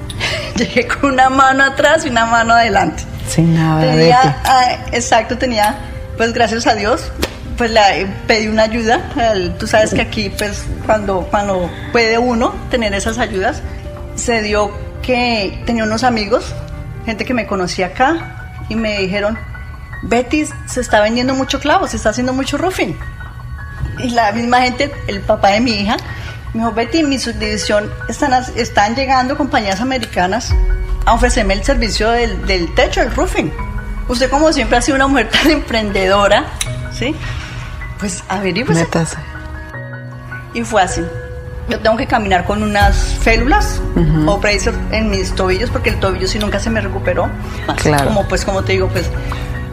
llegué 0.56 0.86
con 0.86 1.14
una 1.14 1.30
mano 1.30 1.64
atrás 1.64 2.06
y 2.06 2.10
una 2.10 2.26
mano 2.26 2.54
adelante. 2.54 3.04
Sin 3.28 3.56
nada. 3.56 3.82
Tenía, 3.82 4.38
ah, 4.44 4.78
exacto, 4.92 5.38
tenía, 5.38 5.78
pues 6.18 6.34
gracias 6.34 6.68
a 6.68 6.76
Dios, 6.76 7.12
pues 7.58 7.72
la, 7.72 7.88
pedí 8.28 8.48
una 8.48 8.64
ayuda. 8.64 9.10
tú 9.60 9.68
sabes 9.68 9.94
que 9.94 10.02
aquí, 10.02 10.30
pues 10.30 10.66
cuando, 10.86 11.28
cuando 11.30 11.70
puede 11.92 12.18
uno 12.18 12.54
tener 12.70 12.94
esas 12.94 13.20
ayudas, 13.20 13.62
se 14.16 14.42
dio 14.42 14.72
que 15.02 15.62
tenía 15.66 15.84
unos 15.84 16.04
amigos, 16.04 16.54
gente 17.06 17.24
que 17.24 17.34
me 17.34 17.48
conocía 17.48 17.88
acá, 17.88 18.64
y 18.70 18.76
me 18.76 19.00
dijeron, 19.00 19.38
Betty, 20.04 20.46
se 20.66 20.82
está 20.82 21.02
vendiendo 21.02 21.34
mucho 21.34 21.60
clavo, 21.60 21.88
se 21.88 21.98
está 21.98 22.10
haciendo 22.10 22.34
mucho 22.34 22.58
roofing. 22.58 22.98
y 24.00 24.10
la 24.10 24.32
misma 24.32 24.62
gente, 24.62 24.92
el 25.08 25.22
papá 25.22 25.50
de 25.50 25.62
mi 25.62 25.72
hija, 25.72 25.98
me 26.54 26.62
dijo, 26.62 26.74
Betty, 26.74 27.04
mi 27.04 27.20
subdivisión 27.20 27.92
están, 28.10 28.34
están 28.56 28.96
llegando 28.96 29.38
compañías 29.38 29.82
americanas 29.82 30.54
a 31.06 31.14
ofrecerme 31.14 31.54
el 31.54 31.64
servicio 31.64 32.10
del, 32.10 32.46
del 32.46 32.74
techo, 32.76 33.02
el 33.02 33.12
roofing. 33.16 33.52
Usted 34.08 34.30
como 34.30 34.54
siempre 34.54 34.78
ha 34.78 34.82
sido 34.82 34.96
una 34.96 35.08
mujer 35.08 35.30
tan 35.30 35.52
emprendedora, 35.52 36.46
¿sí? 36.92 37.16
Pues 38.00 38.24
averígüese. 38.30 38.84
Métase. 38.84 39.18
Y 40.54 40.64
fue 40.64 40.82
así. 40.82 41.04
Yo 41.70 41.80
tengo 41.80 41.98
que 41.98 42.08
caminar 42.08 42.46
con 42.46 42.64
unas 42.64 42.96
félulas 43.20 43.82
o 44.26 44.38
bracer 44.38 44.74
en 44.92 45.10
mis 45.10 45.36
tobillos 45.36 45.70
porque 45.70 45.90
el 45.90 46.00
tobillo 46.00 46.28
sí 46.28 46.40
nunca 46.40 46.60
se 46.60 46.70
me 46.70 46.80
recuperó. 46.80 47.30
Claro. 47.76 48.06
Como 48.06 48.28
pues 48.28 48.46
como 48.46 48.64
te 48.64 48.74
digo, 48.74 48.88
pues 48.88 49.10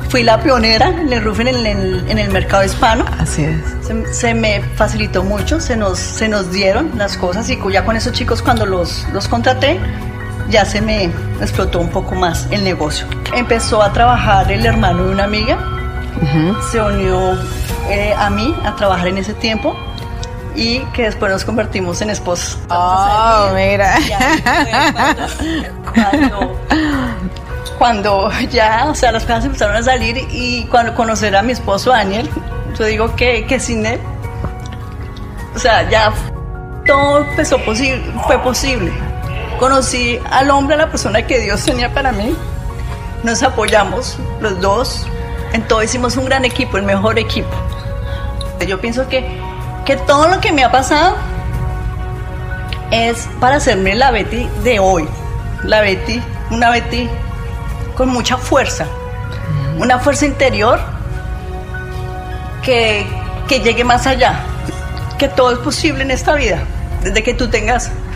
fui 0.09 0.25
la 0.25 0.41
pionera 0.41 0.89
en 0.89 1.13
el 1.13 1.23
roofing 1.23 1.49
en 1.49 1.67
el, 1.67 2.05
en 2.09 2.19
el 2.19 2.31
mercado 2.31 2.65
hispano. 2.65 3.05
Así 3.21 3.45
es. 3.45 3.61
Se, 3.87 4.15
se 4.15 4.35
me 4.35 4.61
facilitó 4.75 5.23
mucho, 5.23 5.61
se 5.61 5.77
nos, 5.77 5.99
se 5.99 6.29
nos 6.29 6.51
dieron 6.51 6.91
las 6.97 7.17
cosas 7.17 7.49
y 7.49 7.59
ya 7.71 7.85
con 7.85 7.97
esos 7.97 8.13
chicos 8.13 8.43
cuando 8.43 8.67
los, 8.67 9.07
los 9.13 9.29
contraté, 9.29 9.79
ya 10.49 10.65
se 10.65 10.81
me 10.81 11.05
explotó 11.41 11.81
un 11.81 11.89
poco 11.89 12.15
más 12.15 12.47
el 12.51 12.65
negocio. 12.65 13.07
Empezó 13.35 13.83
a 13.83 13.93
trabajar 13.93 14.51
el 14.51 14.65
hermano 14.65 15.05
de 15.05 15.11
una 15.11 15.25
amiga, 15.25 15.59
se 16.71 16.81
unió 16.81 17.39
eh, 17.89 18.15
a 18.17 18.31
mí 18.31 18.55
a 18.65 18.75
trabajar 18.77 19.09
en 19.09 19.19
ese 19.19 19.35
tiempo 19.35 19.77
y 20.55 20.81
que 20.93 21.05
después 21.05 21.31
nos 21.33 21.45
convertimos 21.45 22.01
en 22.01 22.11
esposos. 22.11 22.59
Oh, 22.71 23.51
mira. 23.55 23.99
Ya 24.01 25.17
cuando, 25.95 26.61
cuando 27.79 28.31
ya, 28.51 28.87
o 28.89 28.95
sea, 28.95 29.13
las 29.13 29.25
cosas 29.25 29.45
empezaron 29.45 29.77
a 29.77 29.83
salir 29.83 30.17
y 30.31 30.65
cuando 30.71 30.95
conocer 30.95 31.35
a 31.37 31.43
mi 31.43 31.53
esposo 31.53 31.91
Daniel, 31.91 32.31
yo 32.79 32.85
digo 32.85 33.15
que, 33.17 33.47
que 33.47 33.61
sin 33.61 33.85
él, 33.87 34.01
o 35.55 35.59
sea, 35.59 35.89
ya 35.89 36.13
todo 36.87 37.19
empezó 37.19 37.59
posible, 37.59 38.03
fue 38.27 38.39
posible. 38.39 38.93
Conocí 39.65 40.21
al 40.31 40.51
hombre, 40.51 40.75
a 40.75 40.79
la 40.79 40.91
persona 40.91 41.27
que 41.27 41.41
Dios 41.41 41.65
tenía 41.65 41.91
para 41.95 42.13
mí. 42.13 42.37
Nos 43.23 43.43
apoyamos 43.43 44.19
los 44.39 44.61
dos. 44.61 45.07
En 45.55 45.67
todo 45.67 45.83
hicimos 45.83 46.19
un 46.19 46.27
gran 46.27 46.45
equipo, 46.45 46.77
el 46.77 46.83
mejor 46.83 47.19
equipo. 47.19 47.49
Yo 48.69 48.79
pienso 48.79 49.09
que, 49.09 49.27
que 49.87 49.97
todo 49.97 50.29
lo 50.29 50.39
que 50.43 50.53
me 50.53 50.65
ha 50.65 50.71
pasado 50.71 51.17
es 52.91 53.27
para 53.41 53.57
hacerme 53.57 53.95
la 53.95 54.11
Betty 54.11 54.47
de 54.65 54.81
hoy. 54.81 55.09
La 55.63 55.81
Betty, 55.81 56.21
una 56.51 56.69
Betty 56.69 57.09
con 57.97 58.11
mucha 58.11 58.37
fuerza. 58.37 58.85
Una 59.79 59.99
fuerza 59.99 60.27
interior 60.27 60.79
que, 62.63 63.07
que 63.49 63.61
llegue 63.61 63.83
más 63.83 64.07
allá. 64.07 64.41
Que 65.17 65.29
todo 65.29 65.53
es 65.53 65.59
posible 65.61 66.03
en 66.03 66.11
esta 66.11 66.35
vida. 66.35 66.65
Desde 67.03 67.23
que 67.23 67.33
tú 67.33 67.49
tengas 67.49 67.91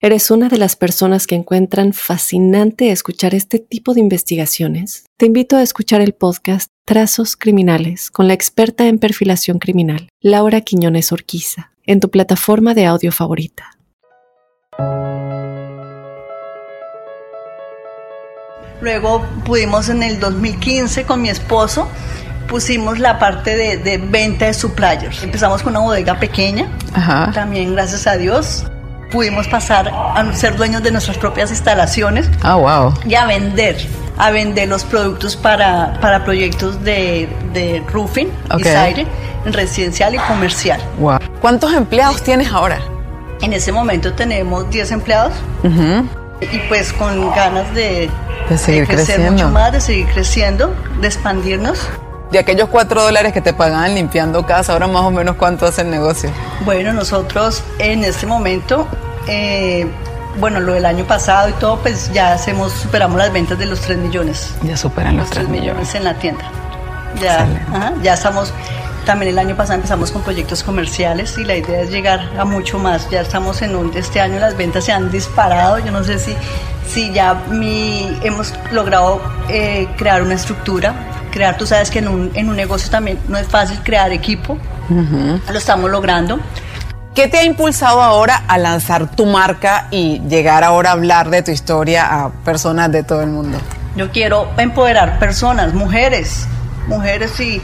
eres 0.00 0.30
una 0.30 0.48
de 0.48 0.58
las 0.58 0.76
personas 0.76 1.26
que 1.26 1.34
encuentran 1.34 1.92
fascinante 1.92 2.90
escuchar 2.90 3.34
este 3.34 3.58
tipo 3.58 3.94
de 3.94 4.00
investigaciones, 4.00 5.06
te 5.16 5.26
invito 5.26 5.56
a 5.56 5.62
escuchar 5.62 6.00
el 6.00 6.12
podcast 6.12 6.70
Trazos 6.84 7.36
Criminales 7.36 8.10
con 8.10 8.28
la 8.28 8.34
experta 8.34 8.86
en 8.86 8.98
perfilación 8.98 9.58
criminal, 9.58 10.08
Laura 10.20 10.60
Quiñones 10.60 11.12
Orquiza, 11.12 11.72
en 11.84 12.00
tu 12.00 12.10
plataforma 12.10 12.74
de 12.74 12.86
audio 12.86 13.10
favorita. 13.10 13.70
Luego 18.82 19.24
pudimos 19.44 19.88
en 19.88 20.02
el 20.02 20.20
2015 20.20 21.04
con 21.04 21.22
mi 21.22 21.30
esposo, 21.30 21.88
pusimos 22.48 22.98
la 22.98 23.18
parte 23.18 23.56
de, 23.56 23.78
de 23.78 23.96
venta 23.96 24.44
de 24.44 24.54
suppliers. 24.54 25.22
Empezamos 25.22 25.62
con 25.62 25.72
una 25.72 25.80
bodega 25.80 26.20
pequeña, 26.20 26.70
Ajá. 26.92 27.32
también 27.32 27.72
gracias 27.72 28.06
a 28.06 28.18
Dios 28.18 28.66
pudimos 29.16 29.48
pasar 29.48 29.88
a 29.88 30.30
ser 30.34 30.56
dueños 30.56 30.82
de 30.82 30.90
nuestras 30.90 31.16
propias 31.16 31.50
instalaciones 31.50 32.28
Ah, 32.42 32.56
wow. 32.56 32.92
y 33.06 33.14
a 33.14 33.24
vender, 33.24 33.78
a 34.18 34.30
vender 34.30 34.68
los 34.68 34.84
productos 34.84 35.36
para, 35.36 35.98
para 36.02 36.22
proyectos 36.22 36.84
de, 36.84 37.26
de 37.54 37.82
roofing 37.90 38.28
Ok. 38.52 38.60
y 38.60 38.64
siding 38.64 39.06
en 39.46 39.52
residencial 39.54 40.14
y 40.14 40.18
comercial. 40.18 40.78
Wow. 40.98 41.18
¿Cuántos 41.40 41.72
empleados 41.72 42.22
tienes 42.22 42.52
ahora? 42.52 42.78
En 43.40 43.54
ese 43.54 43.72
momento 43.72 44.12
tenemos 44.12 44.68
10 44.68 44.90
empleados 44.92 45.32
y 46.42 46.58
pues 46.68 46.92
con 46.92 47.30
ganas 47.34 47.72
de, 47.74 48.10
De 48.50 48.58
seguir 48.58 48.86
crecer 48.86 49.16
creciendo. 49.16 49.32
mucho 49.32 49.48
más, 49.48 49.72
de 49.72 49.80
seguir 49.80 50.06
creciendo, 50.08 50.74
de 51.00 51.06
expandirnos. 51.06 51.88
De 52.30 52.38
aquellos 52.38 52.68
cuatro 52.68 53.02
dólares 53.02 53.32
que 53.32 53.40
te 53.40 53.54
pagaban 53.54 53.94
limpiando 53.94 54.44
casa, 54.44 54.74
ahora 54.74 54.88
más 54.88 55.04
o 55.04 55.10
menos 55.10 55.36
cuánto 55.36 55.64
hace 55.64 55.80
el 55.82 55.90
negocio. 55.90 56.28
Bueno, 56.66 56.92
nosotros 56.92 57.62
en 57.78 58.04
este 58.04 58.26
momento, 58.26 58.86
eh, 59.26 59.86
bueno, 60.38 60.60
lo 60.60 60.74
del 60.74 60.86
año 60.86 61.04
pasado 61.04 61.48
y 61.48 61.52
todo, 61.54 61.78
pues 61.78 62.12
ya 62.12 62.32
hacemos, 62.32 62.72
superamos 62.72 63.18
las 63.18 63.32
ventas 63.32 63.58
de 63.58 63.66
los 63.66 63.80
3 63.80 63.98
millones. 63.98 64.54
Ya 64.62 64.76
superan 64.76 65.16
los 65.16 65.30
3 65.30 65.48
millones. 65.48 65.94
en 65.94 66.04
la 66.04 66.14
tienda. 66.14 66.44
Ya, 67.20 67.48
ajá, 67.72 67.94
ya 68.02 68.14
estamos, 68.14 68.52
también 69.06 69.30
el 69.30 69.38
año 69.38 69.56
pasado 69.56 69.76
empezamos 69.76 70.10
con 70.10 70.22
proyectos 70.22 70.62
comerciales 70.62 71.38
y 71.38 71.44
la 71.44 71.56
idea 71.56 71.80
es 71.80 71.90
llegar 71.90 72.30
a 72.38 72.44
mucho 72.44 72.78
más. 72.78 73.08
Ya 73.08 73.22
estamos 73.22 73.62
en 73.62 73.74
un, 73.74 73.96
este 73.96 74.20
año 74.20 74.38
las 74.38 74.56
ventas 74.56 74.84
se 74.84 74.92
han 74.92 75.10
disparado, 75.10 75.78
yo 75.78 75.90
no 75.90 76.04
sé 76.04 76.18
si, 76.18 76.34
si 76.86 77.12
ya 77.12 77.34
mi, 77.48 78.18
hemos 78.22 78.52
logrado 78.72 79.22
eh, 79.48 79.88
crear 79.96 80.20
una 80.20 80.34
estructura, 80.34 80.94
crear, 81.30 81.56
tú 81.56 81.66
sabes 81.66 81.90
que 81.90 82.00
en 82.00 82.08
un, 82.08 82.30
en 82.34 82.50
un 82.50 82.56
negocio 82.56 82.90
también 82.90 83.18
no 83.28 83.38
es 83.38 83.48
fácil 83.48 83.78
crear 83.82 84.12
equipo, 84.12 84.58
lo 84.90 85.58
estamos 85.58 85.90
logrando. 85.90 86.38
¿Qué 87.16 87.28
te 87.28 87.38
ha 87.38 87.44
impulsado 87.44 88.02
ahora 88.02 88.44
a 88.46 88.58
lanzar 88.58 89.10
tu 89.10 89.24
marca 89.24 89.88
y 89.90 90.20
llegar 90.28 90.62
ahora 90.62 90.90
a 90.90 90.92
hablar 90.92 91.30
de 91.30 91.40
tu 91.40 91.50
historia 91.50 92.04
a 92.04 92.30
personas 92.44 92.92
de 92.92 93.04
todo 93.04 93.22
el 93.22 93.30
mundo? 93.30 93.56
Yo 93.96 94.12
quiero 94.12 94.50
empoderar 94.58 95.18
personas, 95.18 95.72
mujeres, 95.72 96.46
mujeres 96.88 97.40
y, 97.40 97.62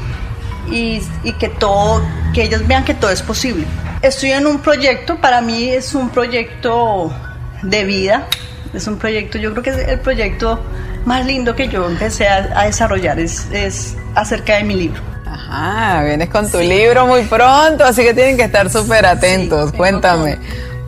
y, 0.71 1.33
que 1.39 1.51
todo, 1.51 2.03
que 2.33 2.45
ellas 2.45 2.67
vean 2.67 2.83
que 2.87 2.95
todo 2.95 3.11
es 3.11 3.21
posible. 3.21 3.67
Estoy 4.01 4.31
en 4.31 4.47
un 4.47 4.59
proyecto, 4.59 5.21
para 5.21 5.43
mí 5.43 5.69
es 5.69 5.95
un 5.95 6.09
proyecto 6.09 7.15
de 7.61 7.85
vida, 7.85 8.29
es 8.73 8.87
un 8.87 8.97
proyecto, 8.97 9.37
yo 9.37 9.51
creo 9.51 9.63
que 9.63 9.71
es 9.71 9.87
el 9.87 10.01
proyecto 10.01 10.65
más 11.05 11.27
lindo 11.27 11.55
que 11.55 11.69
yo 11.69 11.87
empecé 11.91 12.27
a, 12.27 12.59
a 12.59 12.65
desarrollar, 12.65 13.21
es, 13.21 13.51
es 13.53 13.99
acerca 14.15 14.57
de 14.57 14.65
mi 14.65 14.77
libro. 14.77 15.12
Ajá, 15.33 16.03
vienes 16.05 16.29
con 16.29 16.51
tu 16.51 16.59
libro 16.59 17.07
muy 17.07 17.23
pronto, 17.23 17.85
así 17.85 18.03
que 18.03 18.13
tienen 18.13 18.37
que 18.37 18.45
estar 18.45 18.69
súper 18.69 19.07
atentos. 19.07 19.73
Cuéntame, 19.73 20.37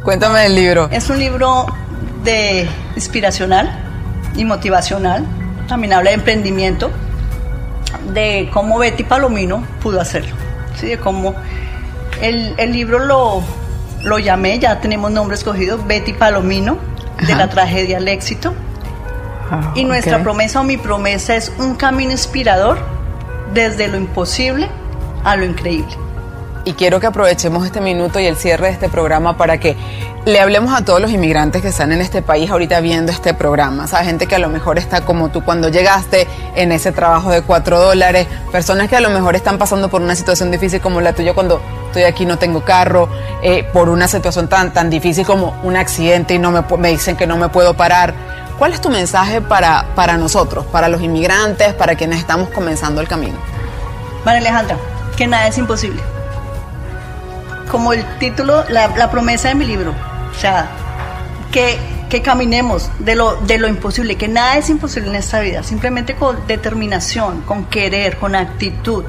cuéntame 0.02 0.40
del 0.40 0.54
libro. 0.54 0.88
Es 0.90 1.08
un 1.08 1.18
libro 1.18 1.64
de 2.24 2.68
inspiracional 2.94 3.70
y 4.36 4.44
motivacional, 4.44 5.24
también 5.66 5.94
habla 5.94 6.10
de 6.10 6.16
emprendimiento, 6.16 6.90
de 8.12 8.50
cómo 8.52 8.78
Betty 8.78 9.04
Palomino 9.04 9.64
pudo 9.82 9.98
hacerlo, 9.98 10.34
¿sí? 10.78 10.88
de 10.88 10.98
cómo 10.98 11.34
el, 12.20 12.54
el 12.58 12.72
libro 12.72 12.98
lo, 12.98 13.42
lo 14.02 14.18
llamé, 14.18 14.58
ya 14.58 14.78
tenemos 14.80 15.10
nombre 15.10 15.36
escogido, 15.36 15.78
Betty 15.86 16.12
Palomino, 16.12 16.76
de 17.26 17.34
la 17.34 17.48
tragedia 17.48 17.96
al 17.96 18.08
éxito. 18.08 18.52
Ah, 19.50 19.72
Y 19.74 19.84
nuestra 19.84 20.22
promesa 20.22 20.60
o 20.60 20.64
mi 20.64 20.76
promesa 20.76 21.34
es 21.34 21.50
un 21.58 21.76
camino 21.76 22.12
inspirador 22.12 22.93
desde 23.52 23.88
lo 23.88 23.96
imposible 23.96 24.68
a 25.24 25.36
lo 25.36 25.44
increíble. 25.44 25.94
Y 26.64 26.72
quiero 26.72 26.98
que 26.98 27.06
aprovechemos 27.06 27.66
este 27.66 27.80
minuto 27.80 28.18
y 28.20 28.26
el 28.26 28.36
cierre 28.36 28.68
de 28.68 28.72
este 28.72 28.88
programa 28.88 29.36
para 29.36 29.60
que 29.60 29.76
le 30.26 30.40
hablemos 30.40 30.72
a 30.72 30.82
todos 30.82 31.00
los 31.00 31.10
inmigrantes 31.10 31.60
que 31.60 31.68
están 31.68 31.92
en 31.92 32.00
este 32.00 32.22
país 32.22 32.50
ahorita 32.50 32.80
viendo 32.80 33.12
este 33.12 33.34
programa. 33.34 33.86
¿Sabes? 33.86 34.06
Gente 34.06 34.26
que 34.26 34.34
a 34.34 34.38
lo 34.38 34.48
mejor 34.48 34.78
está 34.78 35.02
como 35.02 35.28
tú 35.28 35.44
cuando 35.44 35.68
llegaste 35.68 36.26
en 36.54 36.72
ese 36.72 36.92
trabajo 36.92 37.30
de 37.30 37.42
cuatro 37.42 37.78
dólares. 37.78 38.26
Personas 38.50 38.88
que 38.88 38.96
a 38.96 39.00
lo 39.00 39.10
mejor 39.10 39.36
están 39.36 39.58
pasando 39.58 39.90
por 39.90 40.00
una 40.00 40.14
situación 40.14 40.50
difícil 40.50 40.80
como 40.80 41.00
la 41.00 41.12
tuya 41.12 41.34
cuando 41.34 41.60
estoy 41.86 42.04
aquí 42.04 42.24
no 42.24 42.38
tengo 42.38 42.64
carro. 42.64 43.08
eh, 43.42 43.68
por 43.72 43.90
una 43.90 44.08
situación 44.08 44.48
tan, 44.48 44.72
tan 44.72 44.88
difícil 44.88 45.26
como 45.26 45.54
un 45.62 45.76
accidente 45.76 46.32
y 46.34 46.38
no 46.38 46.50
me, 46.50 46.62
me 46.78 46.88
dicen 46.88 47.16
que 47.16 47.26
no 47.26 47.36
me 47.36 47.50
puedo 47.50 47.74
parar. 47.74 48.14
¿Cuál 48.58 48.72
es 48.72 48.80
tu 48.80 48.88
mensaje 48.88 49.42
para, 49.42 49.84
para 49.94 50.16
nosotros, 50.16 50.64
para 50.66 50.88
los 50.88 51.02
inmigrantes, 51.02 51.74
para 51.74 51.96
quienes 51.96 52.20
estamos 52.20 52.48
comenzando 52.48 53.02
el 53.02 53.08
camino? 53.08 53.36
María 54.24 54.40
Alejandra, 54.40 54.78
que 55.16 55.26
nada 55.26 55.48
es 55.48 55.58
imposible. 55.58 56.00
Como 57.70 57.92
el 57.92 58.04
título, 58.18 58.64
la 58.68 59.10
promesa 59.10 59.48
de 59.48 59.56
mi 59.56 59.66
libro. 59.66 59.92
O 60.36 60.40
sea, 60.40 60.68
que, 61.52 61.78
que 62.10 62.22
caminemos 62.22 62.90
de 62.98 63.14
lo, 63.14 63.36
de 63.36 63.58
lo 63.58 63.68
imposible, 63.68 64.16
que 64.16 64.28
nada 64.28 64.56
es 64.56 64.68
imposible 64.70 65.10
en 65.10 65.16
esta 65.16 65.40
vida, 65.40 65.62
simplemente 65.62 66.14
con 66.14 66.46
determinación, 66.46 67.42
con 67.42 67.66
querer, 67.66 68.16
con 68.18 68.34
actitud, 68.34 69.04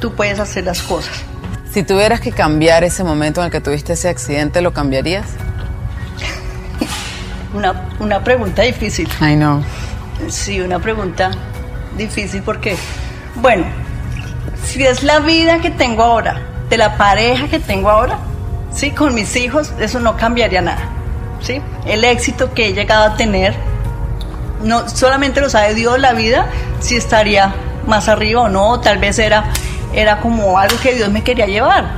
tú 0.00 0.14
puedes 0.14 0.40
hacer 0.40 0.64
las 0.64 0.82
cosas. 0.82 1.22
Si 1.70 1.82
tuvieras 1.82 2.20
que 2.20 2.32
cambiar 2.32 2.84
ese 2.84 3.04
momento 3.04 3.40
en 3.40 3.46
el 3.46 3.52
que 3.52 3.60
tuviste 3.60 3.94
ese 3.94 4.08
accidente, 4.08 4.60
¿lo 4.60 4.72
cambiarías? 4.72 5.26
una, 7.54 7.88
una 7.98 8.22
pregunta 8.22 8.62
difícil. 8.62 9.08
I 9.20 9.36
know. 9.36 9.62
Sí, 10.28 10.60
una 10.60 10.78
pregunta 10.78 11.30
difícil 11.96 12.42
porque, 12.42 12.76
bueno, 13.36 13.64
si 14.64 14.84
es 14.84 15.02
la 15.02 15.20
vida 15.20 15.60
que 15.60 15.70
tengo 15.70 16.02
ahora, 16.02 16.40
de 16.68 16.76
la 16.78 16.96
pareja 16.96 17.48
que 17.48 17.58
tengo 17.58 17.90
ahora, 17.90 18.18
sí, 18.74 18.90
con 18.90 19.14
mis 19.14 19.36
hijos, 19.36 19.72
eso 19.78 20.00
no 20.00 20.16
cambiaría 20.16 20.62
nada. 20.62 20.88
¿sí? 21.42 21.60
El 21.86 22.04
éxito 22.04 22.54
que 22.54 22.68
he 22.68 22.72
llegado 22.72 23.04
a 23.04 23.16
tener, 23.16 23.54
no 24.62 24.88
solamente 24.88 25.40
lo 25.40 25.50
sabe 25.50 25.74
Dios 25.74 25.98
la 25.98 26.12
vida, 26.12 26.46
si 26.80 26.96
estaría 26.96 27.54
más 27.86 28.08
arriba 28.08 28.42
o 28.42 28.48
no, 28.48 28.80
tal 28.80 28.98
vez 28.98 29.18
era, 29.18 29.44
era 29.92 30.20
como 30.20 30.58
algo 30.58 30.76
que 30.80 30.94
Dios 30.94 31.10
me 31.10 31.22
quería 31.22 31.46
llevar, 31.46 31.90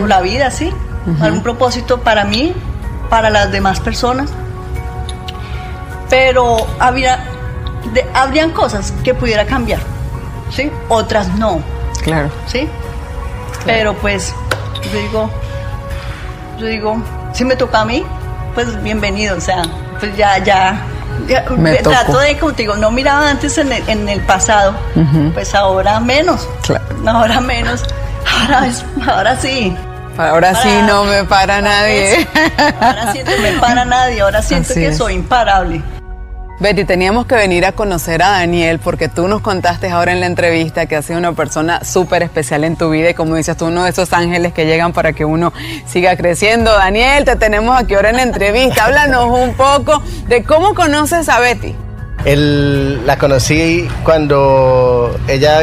o 0.00 0.06
la 0.06 0.20
vida, 0.20 0.50
sí, 0.50 0.72
algún 1.20 1.42
propósito 1.42 2.00
para 2.00 2.24
mí, 2.24 2.54
para 3.10 3.30
las 3.30 3.50
demás 3.50 3.80
personas. 3.80 4.30
Pero 6.08 6.56
había, 6.78 7.24
habrían 8.14 8.52
cosas 8.52 8.92
que 9.02 9.12
pudiera 9.12 9.44
cambiar, 9.44 9.80
¿sí? 10.50 10.70
Otras 10.88 11.34
no. 11.34 11.60
Claro. 12.04 12.30
¿Sí? 12.46 12.68
Pero 13.64 13.94
pues, 13.94 14.32
digo, 14.92 15.28
yo 16.58 16.66
digo, 16.66 17.02
si 17.32 17.44
me 17.44 17.56
toca 17.56 17.80
a 17.80 17.84
mí, 17.84 18.04
pues 18.54 18.82
bienvenido, 18.82 19.36
o 19.36 19.40
sea, 19.40 19.62
pues 20.00 20.16
ya, 20.16 20.38
ya, 20.38 20.80
me 21.56 21.76
trato 21.76 22.18
de, 22.18 22.38
como 22.38 22.52
te 22.52 22.62
digo, 22.62 22.76
no 22.76 22.90
miraba 22.90 23.28
antes 23.30 23.58
en 23.58 23.72
el, 23.72 23.88
en 23.88 24.08
el 24.08 24.20
pasado, 24.20 24.74
pues 25.34 25.54
ahora 25.54 26.00
menos, 26.00 26.48
ahora 27.06 27.40
menos, 27.40 27.84
ahora, 28.40 28.68
ahora 29.06 29.36
sí. 29.36 29.76
Ahora 30.18 30.54
sí 30.54 30.70
no 30.86 31.04
me 31.04 31.24
para 31.24 31.60
nadie. 31.60 32.26
Ahora 32.80 33.12
sí 33.12 33.20
no 33.22 33.42
me 33.42 33.52
para 33.60 33.84
nadie, 33.84 34.22
ahora 34.22 34.40
siento 34.40 34.72
que 34.72 34.94
soy 34.94 35.14
imparable. 35.14 35.82
Betty, 36.58 36.86
teníamos 36.86 37.26
que 37.26 37.34
venir 37.34 37.66
a 37.66 37.72
conocer 37.72 38.22
a 38.22 38.30
Daniel 38.30 38.78
porque 38.78 39.10
tú 39.10 39.28
nos 39.28 39.42
contaste 39.42 39.90
ahora 39.90 40.12
en 40.12 40.20
la 40.20 40.26
entrevista 40.26 40.86
que 40.86 40.96
ha 40.96 41.02
sido 41.02 41.18
una 41.18 41.34
persona 41.34 41.84
súper 41.84 42.22
especial 42.22 42.64
en 42.64 42.76
tu 42.76 42.88
vida 42.88 43.10
y 43.10 43.14
como 43.14 43.34
dices 43.34 43.58
tú, 43.58 43.66
uno 43.66 43.84
de 43.84 43.90
esos 43.90 44.14
ángeles 44.14 44.54
que 44.54 44.64
llegan 44.64 44.94
para 44.94 45.12
que 45.12 45.26
uno 45.26 45.52
siga 45.86 46.16
creciendo. 46.16 46.72
Daniel, 46.72 47.26
te 47.26 47.36
tenemos 47.36 47.78
aquí 47.78 47.92
ahora 47.92 48.08
en 48.08 48.16
la 48.16 48.22
entrevista. 48.22 48.86
Háblanos 48.86 49.38
un 49.38 49.52
poco 49.52 50.02
de 50.28 50.44
cómo 50.44 50.74
conoces 50.74 51.28
a 51.28 51.40
Betty. 51.40 51.74
la 52.24 53.18
conocí 53.18 53.86
cuando 54.02 55.14
ella 55.28 55.60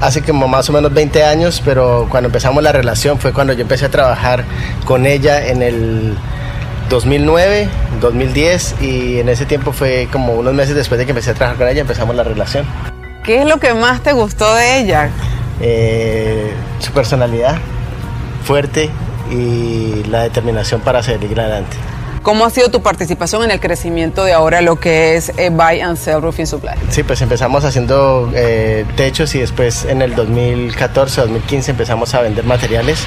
hace 0.00 0.22
como 0.22 0.46
más 0.46 0.70
o 0.70 0.72
menos 0.72 0.94
20 0.94 1.24
años, 1.24 1.60
pero 1.64 2.06
cuando 2.08 2.28
empezamos 2.28 2.62
la 2.62 2.70
relación 2.70 3.18
fue 3.18 3.32
cuando 3.32 3.52
yo 3.52 3.62
empecé 3.62 3.86
a 3.86 3.90
trabajar 3.90 4.44
con 4.84 5.06
ella 5.06 5.44
en 5.44 5.62
el 5.62 6.16
2009, 6.90 7.68
2010 8.00 8.82
y 8.82 9.20
en 9.20 9.28
ese 9.28 9.46
tiempo 9.46 9.72
fue 9.72 10.08
como 10.10 10.34
unos 10.34 10.52
meses 10.52 10.74
después 10.74 10.98
de 10.98 11.06
que 11.06 11.12
empecé 11.12 11.30
a 11.30 11.34
trabajar 11.34 11.56
con 11.56 11.68
ella 11.68 11.82
empezamos 11.82 12.16
la 12.16 12.24
relación. 12.24 12.66
¿Qué 13.22 13.42
es 13.42 13.46
lo 13.46 13.58
que 13.58 13.72
más 13.74 14.02
te 14.02 14.12
gustó 14.12 14.52
de 14.56 14.80
ella? 14.80 15.08
Eh, 15.60 16.52
su 16.80 16.90
personalidad 16.92 17.58
fuerte 18.44 18.90
y 19.30 20.02
la 20.10 20.24
determinación 20.24 20.80
para 20.80 21.00
seguir 21.04 21.38
adelante. 21.38 21.76
¿Cómo 22.22 22.44
ha 22.44 22.50
sido 22.50 22.70
tu 22.70 22.82
participación 22.82 23.44
en 23.44 23.50
el 23.50 23.60
crecimiento 23.60 24.24
de 24.24 24.34
ahora 24.34 24.60
lo 24.60 24.76
que 24.76 25.16
es 25.16 25.32
eh, 25.38 25.48
Buy 25.50 25.80
and 25.80 25.96
Sell 25.96 26.20
Roofing 26.20 26.46
Supply? 26.46 26.74
Sí, 26.90 27.02
pues 27.02 27.22
empezamos 27.22 27.64
haciendo 27.64 28.30
eh, 28.34 28.84
techos 28.96 29.34
y 29.34 29.38
después 29.40 29.86
en 29.86 30.02
el 30.02 30.14
2014, 30.14 31.22
2015 31.22 31.70
empezamos 31.70 32.12
a 32.14 32.20
vender 32.20 32.44
materiales 32.44 33.04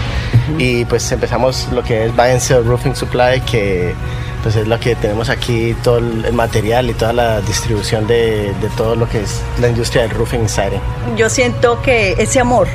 y 0.57 0.85
pues 0.85 1.11
empezamos 1.11 1.67
lo 1.71 1.83
que 1.83 2.05
es 2.05 2.15
Buy 2.15 2.31
and 2.31 2.39
Sell 2.39 2.65
Roofing 2.65 2.95
Supply 2.95 3.41
que 3.41 3.93
pues 4.41 4.55
es 4.55 4.67
lo 4.67 4.79
que 4.79 4.95
tenemos 4.95 5.29
aquí, 5.29 5.75
todo 5.83 5.99
el 5.99 6.33
material 6.33 6.89
y 6.89 6.93
toda 6.93 7.13
la 7.13 7.39
distribución 7.41 8.07
de, 8.07 8.53
de 8.61 8.69
todo 8.75 8.95
lo 8.95 9.07
que 9.07 9.21
es 9.21 9.41
la 9.61 9.69
industria 9.69 10.01
del 10.01 10.11
roofing 10.11 10.49
siding. 10.49 10.81
Yo 11.15 11.29
siento 11.29 11.81
que 11.81 12.13
ese 12.17 12.41
amor 12.41 12.67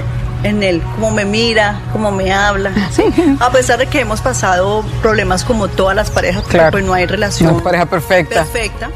en 0.42 0.62
él, 0.62 0.82
cómo 0.94 1.10
me 1.10 1.24
mira, 1.24 1.80
cómo 1.92 2.10
me 2.10 2.32
habla. 2.32 2.72
A 3.40 3.50
pesar 3.50 3.78
de 3.78 3.86
que 3.86 4.00
hemos 4.00 4.20
pasado 4.20 4.84
problemas 5.02 5.44
como 5.44 5.68
todas 5.68 5.96
las 5.96 6.10
parejas, 6.10 6.44
claro. 6.44 6.72
pues 6.72 6.84
no 6.84 6.94
hay 6.94 7.06
relación. 7.06 7.56
No 7.56 7.62
pareja 7.62 7.86
perfecta. 7.86 8.44
Perfecta. 8.44 8.90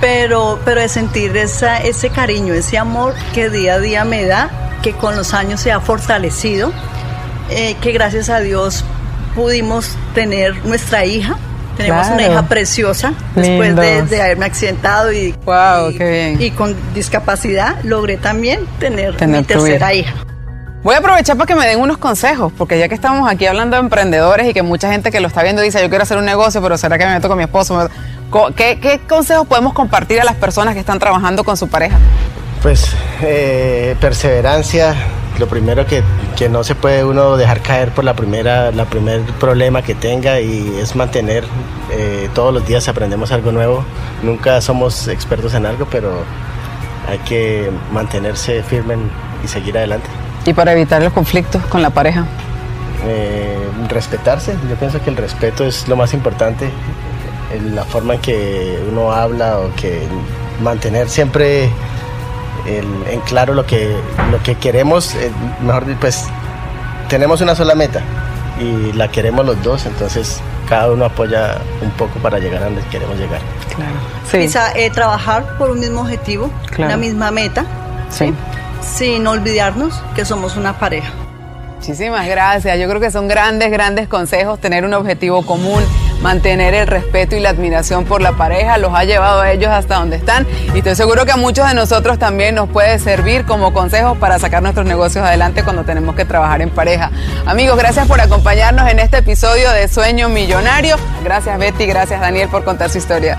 Pero, 0.00 0.58
pero 0.64 0.82
de 0.82 0.88
sentir 0.88 1.36
esa, 1.36 1.78
ese 1.78 2.10
cariño, 2.10 2.52
ese 2.52 2.76
amor 2.76 3.14
que 3.34 3.48
día 3.48 3.74
a 3.74 3.78
día 3.78 4.04
me 4.04 4.26
da, 4.26 4.50
que 4.82 4.92
con 4.92 5.16
los 5.16 5.32
años 5.32 5.60
se 5.60 5.72
ha 5.72 5.80
fortalecido, 5.80 6.70
eh, 7.50 7.76
que 7.80 7.92
gracias 7.92 8.28
a 8.28 8.40
Dios 8.40 8.84
pudimos 9.34 9.96
tener 10.14 10.64
nuestra 10.66 11.04
hija. 11.04 11.38
Tenemos 11.78 12.06
una 12.08 12.22
hija 12.26 12.48
preciosa 12.48 13.12
después 13.34 13.76
de, 13.76 14.22
haberme 14.22 14.46
accidentado 14.46 15.12
y, 15.12 15.32
wow, 15.44 15.90
y, 15.90 16.50
con 16.52 16.74
discapacidad 16.94 17.76
logré 17.82 18.16
también 18.16 18.64
tener, 18.78 19.14
tener 19.16 19.40
mi 19.40 19.44
tercera 19.44 19.92
hija. 19.92 20.14
Voy 20.82 20.94
a 20.94 20.98
aprovechar 20.98 21.36
para 21.36 21.46
que 21.46 21.54
me 21.54 21.66
den 21.66 21.80
unos 21.80 21.98
consejos, 21.98 22.52
porque 22.56 22.78
ya 22.78 22.88
que 22.88 22.94
estamos 22.94 23.28
aquí 23.28 23.46
hablando 23.46 23.76
de 23.76 23.82
emprendedores 23.82 24.48
y 24.48 24.54
que 24.54 24.62
mucha 24.62 24.90
gente 24.90 25.10
que 25.10 25.20
lo 25.20 25.28
está 25.28 25.42
viendo 25.42 25.62
dice, 25.62 25.82
yo 25.82 25.88
quiero 25.88 26.04
hacer 26.04 26.16
un 26.16 26.24
negocio, 26.24 26.62
pero 26.62 26.78
¿será 26.78 26.96
que 26.96 27.06
me 27.06 27.14
meto 27.14 27.28
con 27.28 27.38
mi 27.38 27.44
esposo? 27.44 27.88
¿Qué, 28.54 29.00
consejos 29.08 29.46
podemos 29.46 29.72
compartir 29.72 30.20
a 30.20 30.24
las 30.24 30.36
personas 30.36 30.74
que 30.74 30.80
están 30.80 30.98
trabajando 30.98 31.42
con 31.42 31.56
su 31.56 31.68
pareja? 31.68 31.98
Pues 32.62 32.94
eh, 33.22 33.96
perseverancia, 34.00 34.94
lo 35.38 35.48
primero 35.48 35.86
que, 35.86 36.02
no 36.48 36.62
se 36.62 36.74
puede 36.74 37.04
uno 37.04 37.36
dejar 37.36 37.62
caer 37.62 37.90
por 37.90 38.04
la 38.04 38.14
primera, 38.14 38.70
la 38.70 38.84
primer 38.84 39.22
problema 39.40 39.82
que 39.82 39.94
tenga 39.94 40.40
y 40.40 40.78
es 40.80 40.94
mantener, 40.94 41.44
eh, 41.90 42.28
todos 42.34 42.52
los 42.52 42.66
días 42.66 42.88
aprendemos 42.88 43.32
algo 43.32 43.52
nuevo, 43.52 43.84
nunca 44.22 44.60
somos 44.60 45.08
expertos 45.08 45.54
en 45.54 45.66
algo, 45.66 45.86
pero 45.90 46.22
hay 47.08 47.18
que 47.18 47.70
mantenerse 47.90 48.62
firme 48.62 48.96
y 49.42 49.48
seguir 49.48 49.78
adelante. 49.78 50.08
¿Y 50.46 50.54
para 50.54 50.72
evitar 50.72 51.02
los 51.02 51.12
conflictos 51.12 51.60
con 51.66 51.82
la 51.82 51.90
pareja? 51.90 52.24
Eh, 53.04 53.58
respetarse, 53.88 54.56
yo 54.68 54.76
pienso 54.76 55.02
que 55.02 55.10
el 55.10 55.16
respeto 55.16 55.64
es 55.64 55.88
lo 55.88 55.96
más 55.96 56.14
importante, 56.14 56.70
la 57.72 57.84
forma 57.84 58.14
en 58.14 58.20
que 58.20 58.78
uno 58.90 59.12
habla 59.12 59.58
o 59.58 59.74
que 59.74 60.06
mantener 60.62 61.08
siempre 61.08 61.70
en 62.66 63.20
claro 63.26 63.54
lo 63.54 63.66
que, 63.66 63.96
lo 64.30 64.42
que 64.42 64.56
queremos, 64.56 65.14
eh, 65.14 65.30
mejor 65.60 65.84
pues 66.00 66.24
tenemos 67.08 67.40
una 67.40 67.54
sola 67.54 67.74
meta 67.74 68.02
y 68.60 68.92
la 68.92 69.08
queremos 69.08 69.46
los 69.46 69.62
dos, 69.62 69.86
entonces 69.86 70.40
cada 70.68 70.90
uno 70.90 71.04
apoya 71.04 71.58
un 71.80 71.90
poco 71.90 72.18
para 72.18 72.38
llegar 72.38 72.62
a 72.62 72.64
donde 72.66 72.82
queremos 72.82 73.16
llegar. 73.18 73.40
Claro. 73.74 73.92
Sí. 74.28 74.38
Quizá 74.38 74.72
eh, 74.76 74.90
trabajar 74.90 75.56
por 75.58 75.70
un 75.70 75.78
mismo 75.78 76.00
objetivo, 76.00 76.50
una 76.78 76.96
misma 76.96 77.30
meta. 77.30 77.64
Sí 78.10 78.32
sin 78.80 79.26
olvidarnos 79.26 80.02
que 80.14 80.24
somos 80.24 80.56
una 80.56 80.78
pareja. 80.78 81.12
Muchísimas 81.76 82.26
gracias. 82.26 82.78
Yo 82.78 82.88
creo 82.88 83.00
que 83.00 83.10
son 83.10 83.28
grandes, 83.28 83.70
grandes 83.70 84.08
consejos, 84.08 84.58
tener 84.58 84.84
un 84.84 84.94
objetivo 84.94 85.44
común, 85.44 85.84
mantener 86.20 86.74
el 86.74 86.86
respeto 86.86 87.36
y 87.36 87.40
la 87.40 87.50
admiración 87.50 88.04
por 88.04 88.22
la 88.22 88.32
pareja, 88.32 88.78
los 88.78 88.92
ha 88.94 89.04
llevado 89.04 89.42
a 89.42 89.52
ellos 89.52 89.70
hasta 89.70 89.96
donde 89.96 90.16
están 90.16 90.46
y 90.74 90.78
estoy 90.78 90.96
seguro 90.96 91.26
que 91.26 91.32
a 91.32 91.36
muchos 91.36 91.68
de 91.68 91.74
nosotros 91.74 92.18
también 92.18 92.54
nos 92.54 92.68
puede 92.68 92.98
servir 92.98 93.44
como 93.44 93.72
consejos 93.72 94.16
para 94.18 94.38
sacar 94.38 94.62
nuestros 94.62 94.86
negocios 94.86 95.24
adelante 95.24 95.62
cuando 95.62 95.84
tenemos 95.84 96.16
que 96.16 96.24
trabajar 96.24 96.62
en 96.62 96.70
pareja. 96.70 97.10
Amigos, 97.44 97.76
gracias 97.78 98.08
por 98.08 98.20
acompañarnos 98.20 98.88
en 98.90 98.98
este 98.98 99.18
episodio 99.18 99.70
de 99.70 99.86
Sueño 99.86 100.28
Millonario. 100.28 100.96
Gracias 101.22 101.58
Betty, 101.58 101.86
gracias 101.86 102.20
Daniel 102.20 102.48
por 102.48 102.64
contar 102.64 102.90
su 102.90 102.98
historia. 102.98 103.38